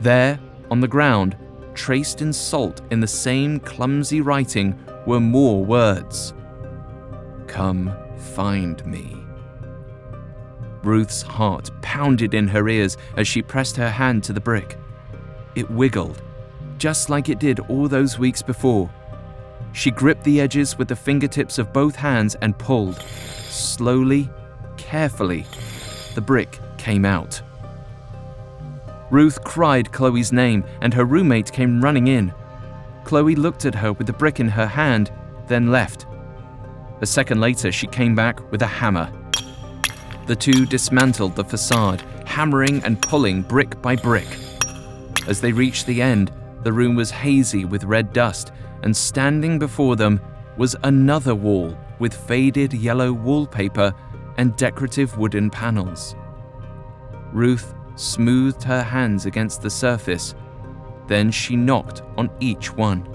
There, 0.02 0.40
on 0.68 0.80
the 0.80 0.88
ground, 0.88 1.36
traced 1.74 2.22
in 2.22 2.32
salt 2.32 2.80
in 2.90 2.98
the 2.98 3.06
same 3.06 3.60
clumsy 3.60 4.20
writing, 4.20 4.76
were 5.06 5.20
more 5.20 5.64
words 5.64 6.34
Come 7.46 7.94
find 8.34 8.84
me. 8.84 9.16
Ruth's 10.82 11.22
heart 11.22 11.70
pounded 11.82 12.34
in 12.34 12.48
her 12.48 12.68
ears 12.68 12.96
as 13.16 13.28
she 13.28 13.42
pressed 13.42 13.76
her 13.76 13.90
hand 13.90 14.24
to 14.24 14.32
the 14.32 14.40
brick. 14.40 14.76
It 15.54 15.70
wiggled, 15.70 16.20
just 16.78 17.08
like 17.08 17.28
it 17.28 17.38
did 17.38 17.60
all 17.60 17.86
those 17.86 18.18
weeks 18.18 18.42
before. 18.42 18.90
She 19.72 19.92
gripped 19.92 20.24
the 20.24 20.40
edges 20.40 20.76
with 20.76 20.88
the 20.88 20.96
fingertips 20.96 21.58
of 21.58 21.72
both 21.72 21.94
hands 21.94 22.34
and 22.42 22.58
pulled. 22.58 23.00
Slowly, 23.50 24.28
carefully, 24.76 25.46
the 26.16 26.20
brick 26.20 26.58
came 26.76 27.04
out. 27.04 27.40
Ruth 29.12 29.44
cried 29.44 29.92
Chloe's 29.92 30.32
name, 30.32 30.64
and 30.80 30.94
her 30.94 31.04
roommate 31.04 31.52
came 31.52 31.84
running 31.84 32.06
in. 32.06 32.32
Chloe 33.04 33.34
looked 33.34 33.66
at 33.66 33.74
her 33.74 33.92
with 33.92 34.06
the 34.06 34.12
brick 34.14 34.40
in 34.40 34.48
her 34.48 34.66
hand, 34.66 35.12
then 35.48 35.70
left. 35.70 36.06
A 37.02 37.06
second 37.06 37.38
later, 37.38 37.70
she 37.70 37.86
came 37.86 38.14
back 38.14 38.50
with 38.50 38.62
a 38.62 38.66
hammer. 38.66 39.12
The 40.26 40.34
two 40.34 40.64
dismantled 40.64 41.36
the 41.36 41.44
facade, 41.44 42.02
hammering 42.24 42.82
and 42.84 43.02
pulling 43.02 43.42
brick 43.42 43.82
by 43.82 43.96
brick. 43.96 44.38
As 45.28 45.42
they 45.42 45.52
reached 45.52 45.84
the 45.84 46.00
end, 46.00 46.32
the 46.62 46.72
room 46.72 46.96
was 46.96 47.10
hazy 47.10 47.66
with 47.66 47.84
red 47.84 48.14
dust, 48.14 48.50
and 48.82 48.96
standing 48.96 49.58
before 49.58 49.94
them 49.94 50.22
was 50.56 50.74
another 50.84 51.34
wall 51.34 51.76
with 51.98 52.14
faded 52.14 52.72
yellow 52.72 53.12
wallpaper 53.12 53.92
and 54.38 54.56
decorative 54.56 55.18
wooden 55.18 55.50
panels. 55.50 56.16
Ruth 57.34 57.74
smoothed 57.96 58.62
her 58.62 58.82
hands 58.82 59.26
against 59.26 59.62
the 59.62 59.70
surface, 59.70 60.34
then 61.08 61.30
she 61.30 61.56
knocked 61.56 62.02
on 62.16 62.30
each 62.40 62.72
one. 62.72 63.06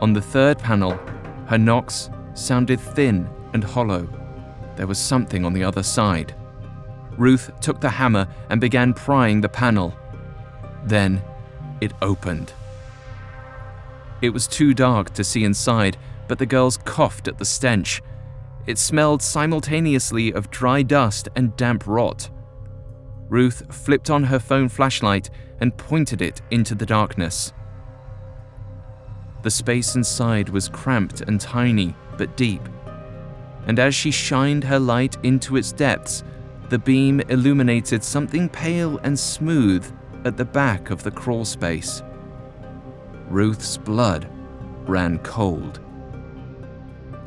On 0.00 0.12
the 0.12 0.20
third 0.20 0.58
panel, 0.58 0.98
her 1.46 1.58
knocks 1.58 2.10
sounded 2.34 2.80
thin 2.80 3.28
and 3.52 3.62
hollow. 3.62 4.08
There 4.76 4.86
was 4.86 4.98
something 4.98 5.44
on 5.44 5.52
the 5.52 5.64
other 5.64 5.82
side. 5.82 6.34
Ruth 7.16 7.50
took 7.60 7.80
the 7.80 7.90
hammer 7.90 8.26
and 8.50 8.60
began 8.60 8.94
prying 8.94 9.40
the 9.40 9.48
panel. 9.48 9.94
Then 10.84 11.22
it 11.80 11.92
opened. 12.00 12.52
It 14.22 14.30
was 14.30 14.46
too 14.46 14.72
dark 14.72 15.10
to 15.14 15.24
see 15.24 15.44
inside, 15.44 15.96
but 16.28 16.38
the 16.38 16.46
girls 16.46 16.78
coughed 16.78 17.28
at 17.28 17.38
the 17.38 17.44
stench. 17.44 18.02
It 18.66 18.78
smelled 18.78 19.22
simultaneously 19.22 20.32
of 20.32 20.50
dry 20.50 20.82
dust 20.82 21.28
and 21.36 21.56
damp 21.56 21.86
rot. 21.86 22.30
Ruth 23.32 23.74
flipped 23.74 24.10
on 24.10 24.24
her 24.24 24.38
phone 24.38 24.68
flashlight 24.68 25.30
and 25.58 25.74
pointed 25.74 26.20
it 26.20 26.42
into 26.50 26.74
the 26.74 26.84
darkness. 26.84 27.54
The 29.42 29.50
space 29.50 29.96
inside 29.96 30.50
was 30.50 30.68
cramped 30.68 31.22
and 31.22 31.40
tiny, 31.40 31.96
but 32.18 32.36
deep. 32.36 32.60
And 33.66 33.78
as 33.78 33.94
she 33.94 34.10
shined 34.10 34.64
her 34.64 34.78
light 34.78 35.16
into 35.22 35.56
its 35.56 35.72
depths, 35.72 36.22
the 36.68 36.78
beam 36.78 37.20
illuminated 37.30 38.04
something 38.04 38.50
pale 38.50 38.98
and 38.98 39.18
smooth 39.18 39.90
at 40.26 40.36
the 40.36 40.44
back 40.44 40.90
of 40.90 41.02
the 41.02 41.10
crawl 41.10 41.46
space. 41.46 42.02
Ruth's 43.28 43.78
blood 43.78 44.28
ran 44.86 45.18
cold. 45.20 45.80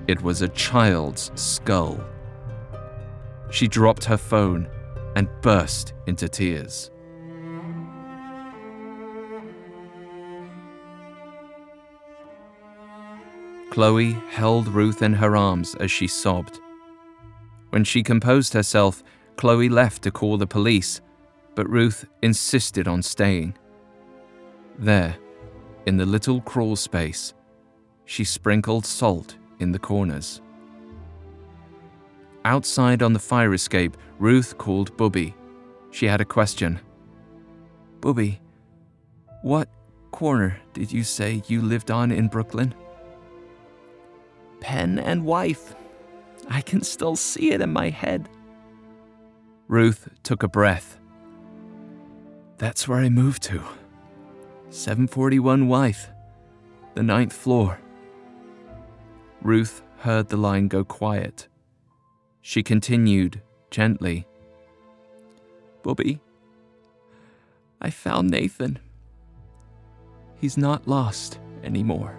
It 0.07 0.21
was 0.21 0.43
a 0.43 0.49
child's 0.49 1.31
skull. 1.33 1.99
She 3.49 3.67
dropped 3.67 4.03
her 4.03 4.17
phone 4.17 4.67
and 5.15 5.29
burst 5.41 5.93
into 6.07 6.27
tears. 6.27 6.91
Chloe 13.71 14.13
held 14.29 14.67
Ruth 14.69 15.01
in 15.01 15.13
her 15.13 15.35
arms 15.35 15.75
as 15.75 15.91
she 15.91 16.07
sobbed. 16.07 16.61
When 17.71 17.83
she 17.83 18.03
composed 18.03 18.53
herself, 18.53 19.03
Chloe 19.35 19.67
left 19.67 20.01
to 20.03 20.11
call 20.11 20.37
the 20.37 20.47
police, 20.47 21.01
but 21.55 21.69
Ruth 21.69 22.05
insisted 22.21 22.87
on 22.87 23.01
staying. 23.01 23.57
There, 24.79 25.17
in 25.85 25.97
the 25.97 26.05
little 26.05 26.39
crawl 26.41 26.77
space, 26.77 27.33
she 28.05 28.23
sprinkled 28.23 28.85
salt 28.85 29.35
in 29.59 29.71
the 29.71 29.79
corners. 29.79 30.41
Outside 32.45 33.01
on 33.01 33.11
the 33.11 33.19
fire 33.19 33.55
escape, 33.55 33.97
Ruth 34.19 34.55
called 34.59 34.95
Bubby. 34.97 35.33
She 35.89 36.05
had 36.05 36.21
a 36.21 36.25
question. 36.25 36.79
Bubby, 38.01 38.39
what 39.41 39.67
corner 40.11 40.55
did 40.73 40.91
you 40.91 41.03
say 41.03 41.41
you 41.47 41.59
lived 41.63 41.89
on 41.89 42.11
in 42.11 42.27
Brooklyn? 42.27 42.75
Penn 44.59 44.99
and 44.99 45.25
Wythe. 45.25 45.73
I 46.47 46.61
can 46.61 46.83
still 46.83 47.15
see 47.15 47.51
it 47.51 47.61
in 47.61 47.73
my 47.73 47.89
head. 47.89 48.29
Ruth 49.67 50.07
took 50.21 50.43
a 50.43 50.47
breath. 50.47 50.99
That's 52.59 52.87
where 52.87 52.99
I 52.99 53.09
moved 53.09 53.41
to. 53.43 53.63
741 54.69 55.67
Wythe, 55.67 55.95
the 56.93 57.01
ninth 57.01 57.33
floor. 57.33 57.79
Ruth 59.41 59.81
heard 59.97 60.29
the 60.29 60.37
line 60.37 60.67
go 60.67 60.83
quiet. 60.83 61.47
She 62.47 62.61
continued 62.61 63.41
gently. 63.71 64.27
Bubby, 65.81 66.19
I 67.81 67.89
found 67.89 68.29
Nathan. 68.29 68.77
He's 70.39 70.55
not 70.55 70.87
lost 70.87 71.39
anymore. 71.63 72.15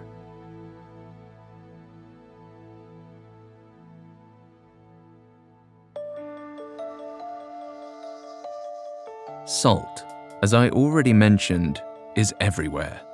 Salt, 9.45 10.03
as 10.41 10.53
I 10.53 10.67
already 10.71 11.13
mentioned, 11.13 11.81
is 12.17 12.35
everywhere. 12.41 13.06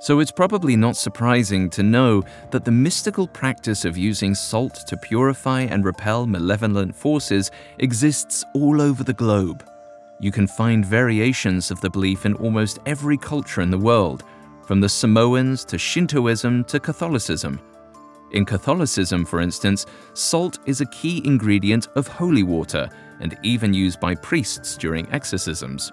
So 0.00 0.20
it's 0.20 0.32
probably 0.32 0.76
not 0.76 0.96
surprising 0.96 1.68
to 1.70 1.82
know 1.82 2.22
that 2.52 2.64
the 2.64 2.70
mystical 2.70 3.28
practice 3.28 3.84
of 3.84 3.98
using 3.98 4.34
salt 4.34 4.86
to 4.86 4.96
purify 4.96 5.60
and 5.60 5.84
repel 5.84 6.26
malevolent 6.26 6.96
forces 6.96 7.50
exists 7.78 8.42
all 8.54 8.80
over 8.80 9.04
the 9.04 9.12
globe. 9.12 9.62
You 10.18 10.32
can 10.32 10.46
find 10.46 10.86
variations 10.86 11.70
of 11.70 11.82
the 11.82 11.90
belief 11.90 12.24
in 12.24 12.32
almost 12.36 12.78
every 12.86 13.18
culture 13.18 13.60
in 13.60 13.70
the 13.70 13.78
world, 13.78 14.24
from 14.66 14.80
the 14.80 14.88
Samoans 14.88 15.66
to 15.66 15.76
Shintoism 15.76 16.64
to 16.64 16.80
Catholicism. 16.80 17.60
In 18.32 18.46
Catholicism, 18.46 19.26
for 19.26 19.40
instance, 19.40 19.84
salt 20.14 20.60
is 20.64 20.80
a 20.80 20.86
key 20.86 21.20
ingredient 21.26 21.88
of 21.94 22.06
holy 22.06 22.42
water 22.42 22.88
and 23.20 23.36
even 23.42 23.74
used 23.74 24.00
by 24.00 24.14
priests 24.14 24.78
during 24.78 25.12
exorcisms. 25.12 25.92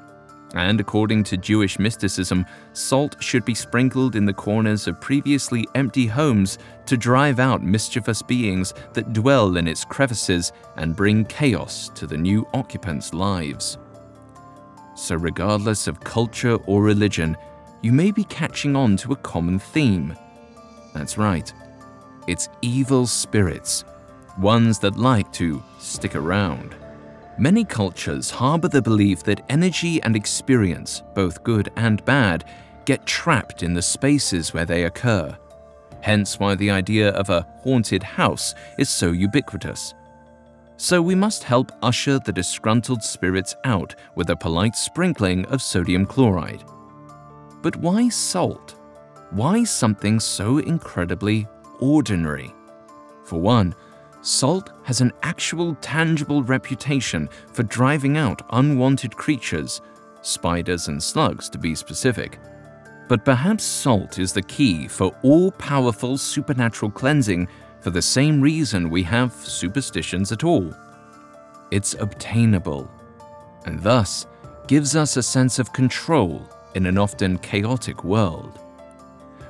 And 0.53 0.79
according 0.79 1.25
to 1.25 1.37
Jewish 1.37 1.77
mysticism, 1.77 2.45
salt 2.73 3.21
should 3.21 3.43
be 3.43 3.53
sprinkled 3.53 4.15
in 4.15 4.25
the 4.25 4.33
corners 4.33 4.87
of 4.87 5.01
previously 5.01 5.67
empty 5.75 6.07
homes 6.07 6.57
to 6.85 6.95
drive 6.95 7.39
out 7.39 7.61
mischievous 7.61 8.21
beings 8.21 8.73
that 8.93 9.11
dwell 9.11 9.57
in 9.57 9.67
its 9.67 9.83
crevices 9.83 10.53
and 10.77 10.95
bring 10.95 11.25
chaos 11.25 11.89
to 11.95 12.07
the 12.07 12.17
new 12.17 12.47
occupants' 12.53 13.13
lives. 13.13 13.77
So, 14.95 15.15
regardless 15.15 15.87
of 15.87 15.99
culture 15.99 16.55
or 16.65 16.81
religion, 16.81 17.35
you 17.81 17.91
may 17.91 18.11
be 18.11 18.23
catching 18.23 18.75
on 18.75 18.97
to 18.97 19.11
a 19.11 19.17
common 19.17 19.59
theme. 19.59 20.15
That's 20.93 21.17
right, 21.17 21.53
it's 22.27 22.49
evil 22.61 23.05
spirits, 23.05 23.83
ones 24.39 24.79
that 24.79 24.97
like 24.97 25.31
to 25.33 25.61
stick 25.77 26.15
around. 26.15 26.75
Many 27.39 27.65
cultures 27.65 28.31
harbor 28.31 28.67
the 28.67 28.81
belief 28.81 29.21
that 29.23 29.45
energy 29.47 30.01
and 30.01 30.15
experience, 30.15 31.03
both 31.13 31.43
good 31.43 31.71
and 31.75 32.03
bad, 32.03 32.45
get 32.85 33.05
trapped 33.05 33.61
in 33.61 33.75
the 33.75 33.81
spaces 33.81 34.55
where 34.55 34.65
they 34.65 34.85
occur. 34.85 35.37
Hence 36.01 36.39
why 36.39 36.55
the 36.55 36.71
idea 36.71 37.09
of 37.09 37.29
a 37.29 37.45
haunted 37.59 38.01
house 38.01 38.55
is 38.79 38.89
so 38.89 39.11
ubiquitous. 39.11 39.93
So 40.77 40.99
we 40.99 41.13
must 41.13 41.43
help 41.43 41.71
usher 41.83 42.17
the 42.17 42.33
disgruntled 42.33 43.03
spirits 43.03 43.55
out 43.65 43.93
with 44.15 44.31
a 44.31 44.35
polite 44.35 44.75
sprinkling 44.75 45.45
of 45.45 45.61
sodium 45.61 46.07
chloride. 46.07 46.63
But 47.61 47.75
why 47.75 48.09
salt? 48.09 48.75
Why 49.29 49.63
something 49.63 50.19
so 50.19 50.57
incredibly 50.57 51.47
ordinary? 51.79 52.51
For 53.25 53.39
one, 53.39 53.75
Salt 54.27 54.71
has 54.83 54.99
an 54.99 55.13
actual 55.23 55.73
tangible 55.75 56.43
reputation 56.43 57.29
for 57.53 57.63
driving 57.63 58.17
out 58.17 58.41
unwanted 58.49 59.15
creatures, 59.15 59.79
spiders 60.21 60.89
and 60.89 61.01
slugs 61.01 61.47
to 61.47 61.57
be 61.57 61.73
specific. 61.73 62.37
But 63.07 63.23
perhaps 63.23 63.63
salt 63.63 64.19
is 64.19 64.33
the 64.33 64.41
key 64.41 64.89
for 64.89 65.15
all 65.23 65.53
powerful 65.53 66.17
supernatural 66.17 66.91
cleansing 66.91 67.47
for 67.79 67.89
the 67.89 68.01
same 68.01 68.41
reason 68.41 68.89
we 68.89 69.01
have 69.03 69.33
superstitions 69.33 70.33
at 70.33 70.43
all. 70.43 70.73
It's 71.71 71.93
obtainable, 71.93 72.91
and 73.65 73.81
thus 73.81 74.27
gives 74.67 74.97
us 74.97 75.15
a 75.15 75.23
sense 75.23 75.57
of 75.57 75.71
control 75.71 76.45
in 76.75 76.85
an 76.85 76.97
often 76.97 77.37
chaotic 77.37 78.03
world 78.03 78.59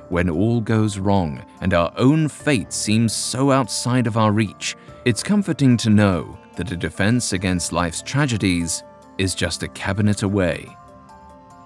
when 0.08 0.30
all 0.30 0.60
goes 0.60 0.98
wrong 0.98 1.44
and 1.60 1.74
our 1.74 1.92
own 1.96 2.28
fate 2.28 2.72
seems 2.72 3.12
so 3.12 3.50
outside 3.50 4.06
of 4.06 4.16
our 4.16 4.32
reach, 4.32 4.76
it's 5.04 5.22
comforting 5.22 5.76
to 5.78 5.90
know 5.90 6.38
that 6.56 6.72
a 6.72 6.76
defense 6.76 7.32
against 7.32 7.72
life's 7.72 8.02
tragedies 8.02 8.82
is 9.18 9.34
just 9.34 9.62
a 9.62 9.68
cabinet 9.68 10.22
away. 10.22 10.68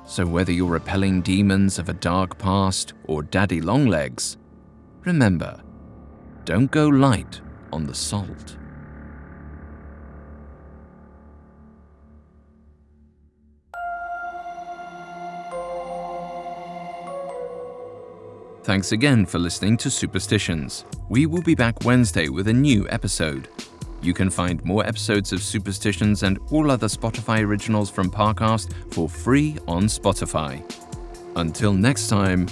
So 0.07 0.27
whether 0.27 0.53
you're 0.53 0.69
repelling 0.69 1.23
demons 1.23 1.79
of 1.79 1.89
a 1.89 1.95
dark 1.95 2.37
past 2.39 2.95
or 3.05 3.23
daddy 3.23 3.61
longlegs, 3.61 4.37
remember, 5.05 5.61
don't 6.45 6.71
go 6.71 6.89
light 6.89 7.41
on 7.73 7.87
the 7.87 7.95
salt. 7.95 8.57
Thanks 18.65 18.93
again 18.93 19.27
for 19.27 19.41
listening 19.41 19.77
to 19.79 19.91
Superstitions. 19.91 20.85
We 21.09 21.27
will 21.27 21.43
be 21.43 21.57
back 21.57 21.85
Wednesday 21.85 22.29
with 22.29 22.47
a 22.47 22.53
new 22.53 22.89
episode. 22.91 23.49
You 24.03 24.15
can 24.15 24.31
find 24.31 24.65
more 24.65 24.87
episodes 24.87 25.33
of 25.33 25.43
Superstitions 25.43 26.23
and 26.23 26.39
all 26.53 26.71
other 26.71 26.87
Spotify 26.87 27.41
originals 27.41 27.91
from 27.91 28.09
Parcast 28.09 28.73
for 28.95 29.09
free 29.09 29.59
on 29.67 29.87
Spotify. 29.87 30.63
Until 31.35 31.73
next 31.73 32.07
time, 32.07 32.47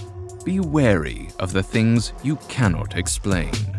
be 0.45 0.59
wary 0.59 1.29
of 1.39 1.53
the 1.53 1.63
things 1.63 2.13
you 2.25 2.35
cannot 2.49 2.97
explain. 2.97 3.70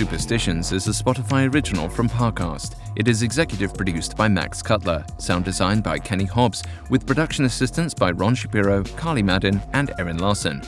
Superstitions 0.00 0.72
is 0.72 0.88
a 0.88 0.92
Spotify 0.92 1.52
original 1.52 1.86
from 1.86 2.08
Parcast. 2.08 2.76
It 2.96 3.06
is 3.06 3.22
executive 3.22 3.74
produced 3.74 4.16
by 4.16 4.28
Max 4.28 4.62
Cutler, 4.62 5.04
sound 5.18 5.44
designed 5.44 5.82
by 5.82 5.98
Kenny 5.98 6.24
Hobbs, 6.24 6.62
with 6.88 7.06
production 7.06 7.44
assistance 7.44 7.92
by 7.92 8.12
Ron 8.12 8.34
Shapiro, 8.34 8.82
Carly 8.96 9.22
Madden, 9.22 9.60
and 9.74 9.92
Erin 9.98 10.16
Larson. 10.16 10.62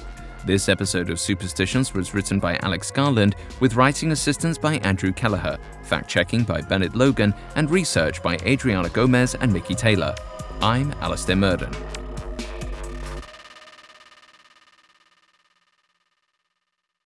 This 0.45 0.69
episode 0.69 1.09
of 1.09 1.19
Superstitions 1.19 1.95
was 1.95 2.13
written 2.13 2.41
by 2.41 2.59
Alex 2.59 2.91
Garland, 2.91 3.35
with 3.59 3.75
writing 3.75 4.13
assistance 4.13 4.59
by 4.59 4.75
Andrew 4.81 5.13
Kelleher, 5.13 5.57
fact 5.83 6.11
checking 6.11 6.43
by 6.43 6.61
Bennett 6.61 6.95
Logan, 6.95 7.33
and 7.57 7.71
research 7.71 8.23
by 8.23 8.37
Adriana 8.45 8.91
Gomez 8.91 9.35
and 9.37 9.51
Mickey 9.51 9.75
Taylor. 9.75 10.15
I'm 10.61 10.93
Alastair 11.01 11.37
Murden. 11.37 12.02